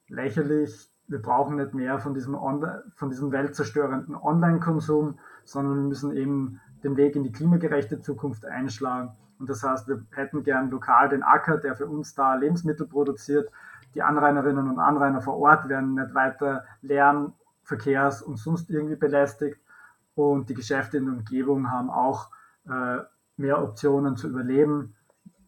lächerlich 0.09 0.92
wir 1.12 1.20
brauchen 1.20 1.57
nicht 1.57 1.75
mehr 1.75 1.98
von 1.98 2.14
diesem, 2.14 2.35
Online, 2.35 2.83
von 2.94 3.11
diesem 3.11 3.31
weltzerstörenden 3.31 4.16
Online-Konsum, 4.16 5.18
sondern 5.44 5.77
wir 5.77 5.88
müssen 5.88 6.16
eben 6.16 6.61
den 6.83 6.96
Weg 6.96 7.14
in 7.14 7.22
die 7.22 7.33
klimagerechte 7.33 8.01
Zukunft 8.01 8.44
einschlagen. 8.44 9.11
Und 9.38 9.48
das 9.51 9.62
heißt, 9.62 9.88
wir 9.88 10.05
hätten 10.14 10.42
gern 10.42 10.70
lokal 10.70 11.09
den 11.09 11.22
Acker, 11.22 11.59
der 11.59 11.77
für 11.77 11.87
uns 11.87 12.14
da 12.14 12.35
Lebensmittel 12.35 12.87
produziert. 12.87 13.51
Die 13.94 14.02
Anrainerinnen 14.02 14.68
und 14.70 14.78
Anrainer 14.78 15.20
vor 15.20 15.38
Ort 15.38 15.68
werden 15.68 15.94
nicht 15.94 16.14
weiter 16.14 16.64
Lärm, 16.81 17.35
Verkehrs- 17.62 18.22
und 18.22 18.38
sonst 18.38 18.70
irgendwie 18.70 18.96
belästigt. 18.96 19.61
Und 20.14 20.48
die 20.48 20.55
Geschäfte 20.55 20.98
in 20.98 21.07
der 21.07 21.14
Umgebung 21.14 21.70
haben 21.70 21.90
auch 21.90 22.31
äh, 22.68 22.98
mehr 23.37 23.62
Optionen 23.62 24.16
zu 24.16 24.28
überleben, 24.28 24.94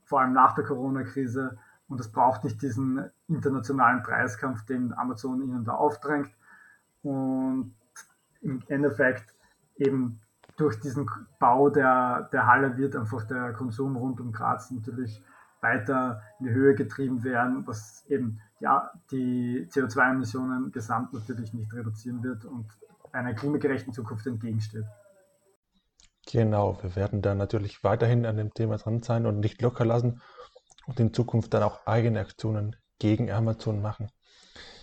vor 0.05 0.21
allem 0.21 0.33
nach 0.33 0.55
der 0.55 0.65
Corona-Krise. 0.65 1.59
Und 1.89 2.01
es 2.01 2.11
braucht 2.11 2.45
nicht 2.45 2.63
diesen 2.63 3.11
internationalen 3.29 4.03
Preiskampf, 4.03 4.65
den 4.65 4.93
Amazon 4.95 5.43
ihnen 5.43 5.65
da 5.65 5.73
aufdrängt. 5.75 6.31
Und 7.03 7.75
im 8.41 8.63
Endeffekt 8.69 9.35
eben 9.77 10.21
durch 10.57 10.81
diesen 10.81 11.11
Bau 11.39 11.69
der, 11.69 12.29
der 12.33 12.47
Halle 12.47 12.77
wird 12.77 12.97
einfach 12.97 13.25
der 13.25 13.53
Konsum 13.53 13.97
rund 13.97 14.21
um 14.21 14.33
Graz 14.33 14.71
natürlich 14.71 15.23
weiter 15.65 16.23
in 16.39 16.47
die 16.47 16.53
Höhe 16.53 16.75
getrieben 16.77 17.25
werden, 17.25 17.67
was 17.67 18.05
eben 18.09 18.41
ja, 18.61 18.93
die 19.11 19.67
CO2-Emissionen 19.71 20.71
gesamt 20.71 21.13
natürlich 21.13 21.53
nicht 21.53 21.73
reduzieren 21.73 22.23
wird 22.23 22.45
und 22.45 22.67
einer 23.13 23.35
klimagerechten 23.35 23.93
Zukunft 23.93 24.27
entgegensteht. 24.27 24.85
Genau, 26.31 26.79
wir 26.83 26.95
werden 26.97 27.23
da 27.23 27.35
natürlich 27.35 27.83
weiterhin 27.83 28.27
an 28.27 28.37
dem 28.37 28.55
Thema 28.55 28.79
dran 28.79 29.03
sein 29.03 29.27
und 29.27 29.41
nicht 29.41 29.61
locker 29.61 29.85
lassen 29.85 30.21
und 30.87 31.01
in 31.01 31.13
Zukunft 31.13 31.53
dann 31.55 31.63
auch 31.63 31.87
eigene 31.87 32.21
Aktionen 32.21 32.77
gegen 32.99 33.31
Amazon 33.31 33.83
machen. 33.83 34.11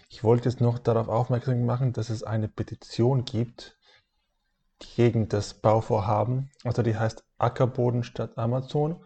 Ich 0.09 0.23
wollte 0.23 0.49
jetzt 0.49 0.61
noch 0.61 0.77
darauf 0.77 1.07
aufmerksam 1.07 1.65
machen, 1.65 1.93
dass 1.93 2.09
es 2.09 2.23
eine 2.23 2.47
Petition 2.47 3.23
gibt 3.23 3.77
gegen 4.95 5.29
das 5.29 5.53
Bauvorhaben. 5.53 6.49
Also 6.63 6.81
die 6.83 6.97
heißt 6.97 7.23
Ackerboden 7.37 8.03
statt 8.03 8.37
Amazon. 8.37 9.03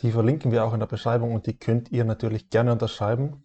Die 0.00 0.12
verlinken 0.12 0.50
wir 0.50 0.64
auch 0.64 0.72
in 0.72 0.80
der 0.80 0.86
Beschreibung 0.86 1.34
und 1.34 1.46
die 1.46 1.58
könnt 1.58 1.90
ihr 1.90 2.04
natürlich 2.04 2.50
gerne 2.50 2.72
unterschreiben. 2.72 3.44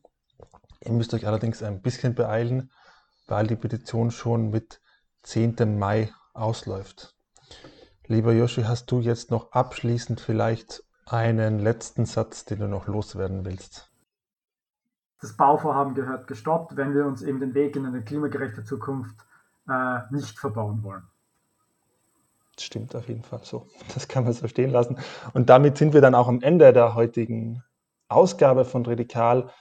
Ihr 0.81 0.93
müsst 0.93 1.13
euch 1.13 1.27
allerdings 1.27 1.61
ein 1.61 1.81
bisschen 1.81 2.15
beeilen, 2.15 2.71
weil 3.27 3.47
die 3.47 3.55
Petition 3.55 4.11
schon 4.11 4.49
mit 4.49 4.81
10. 5.23 5.77
Mai 5.77 6.11
ausläuft. 6.33 7.15
Lieber 8.05 8.31
Joshi, 8.31 8.63
hast 8.63 8.89
du 8.91 9.01
jetzt 9.01 9.31
noch 9.31 9.51
abschließend 9.51 10.21
vielleicht 10.21 10.83
einen 11.05 11.59
letzten 11.59 12.05
Satz, 12.05 12.45
den 12.45 12.59
du 12.59 12.67
noch 12.67 12.87
loswerden 12.87 13.45
willst? 13.45 13.91
Das 15.19 15.35
Bauvorhaben 15.35 15.95
gehört 15.95 16.27
gestoppt, 16.27 16.77
wenn 16.77 16.93
wir 16.93 17.05
uns 17.05 17.21
eben 17.21 17.39
den 17.39 17.53
Weg 17.53 17.75
in 17.75 17.85
eine 17.85 18.03
klimagerechte 18.03 18.63
Zukunft 18.63 19.15
äh, 19.67 19.99
nicht 20.11 20.39
verbauen 20.39 20.83
wollen. 20.83 21.03
Stimmt 22.60 22.95
auf 22.95 23.08
jeden 23.08 23.24
Fall 23.24 23.41
so. 23.43 23.68
Das 23.93 24.08
kann 24.08 24.24
man 24.24 24.34
so 24.34 24.47
stehen 24.47 24.72
lassen. 24.72 24.97
Und 25.34 25.49
damit 25.49 25.78
sind 25.78 25.93
wir 25.93 26.01
dann 26.01 26.16
auch 26.16 26.28
am 26.28 26.41
Ende 26.41 26.74
der 26.74 26.95
heutigen 26.95 27.64
Ausgabe 28.10 28.66
von 28.66 28.86
Radikal. 28.86 29.51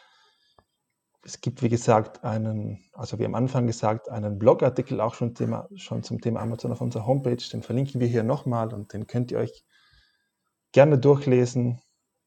Es 1.23 1.41
gibt, 1.41 1.63
wie 1.63 1.69
gesagt, 1.69 2.25
einen, 2.25 2.85
also 2.93 3.19
wie 3.19 3.27
am 3.27 3.35
Anfang 3.35 3.67
gesagt, 3.67 4.09
einen 4.09 4.39
Blogartikel 4.39 5.01
auch 5.01 5.15
schon, 5.15 5.35
Thema, 5.35 5.69
schon 5.75 6.03
zum 6.03 6.21
Thema 6.21 6.41
Amazon 6.41 6.73
auf 6.73 6.81
unserer 6.81 7.07
Homepage. 7.07 7.37
Den 7.53 7.63
verlinken 7.63 8.01
wir 8.01 8.07
hier 8.07 8.23
nochmal 8.23 8.73
und 8.73 8.93
den 8.93 9.07
könnt 9.07 9.31
ihr 9.31 9.39
euch 9.39 9.65
gerne 10.73 10.99
durchlesen 10.99 11.81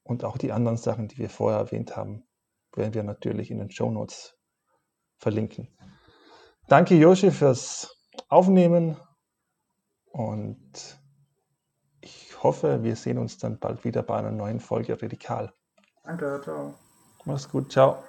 und 0.04 0.24
auch 0.24 0.38
die 0.38 0.52
anderen 0.52 0.78
Sachen, 0.78 1.08
die 1.08 1.18
wir 1.18 1.30
vorher 1.30 1.60
erwähnt 1.60 1.96
haben, 1.96 2.28
werden 2.76 2.94
wir 2.94 3.04
natürlich 3.04 3.52
in 3.52 3.60
den 3.60 3.72
Show 3.72 3.90
Notes 3.90 4.38
verlinken. 5.18 5.68
Danke, 6.68 6.96
Joshi, 6.96 7.32
fürs 7.32 7.96
Aufnehmen 8.28 8.98
und 10.12 10.99
ich 12.01 12.43
hoffe, 12.43 12.84
wir 12.84 12.95
sehen 12.95 13.18
uns 13.18 13.38
dann 13.38 13.60
bald 13.60 13.84
wieder 13.84 14.03
bei 14.03 14.18
einer 14.18 14.32
neuen 14.32 14.60
Folge 14.60 15.01
Radikal. 15.01 15.53
Danke, 16.03 16.39
ciao. 16.43 16.74
Mach's 17.26 17.49
gut, 17.49 17.72
ciao. 17.72 18.03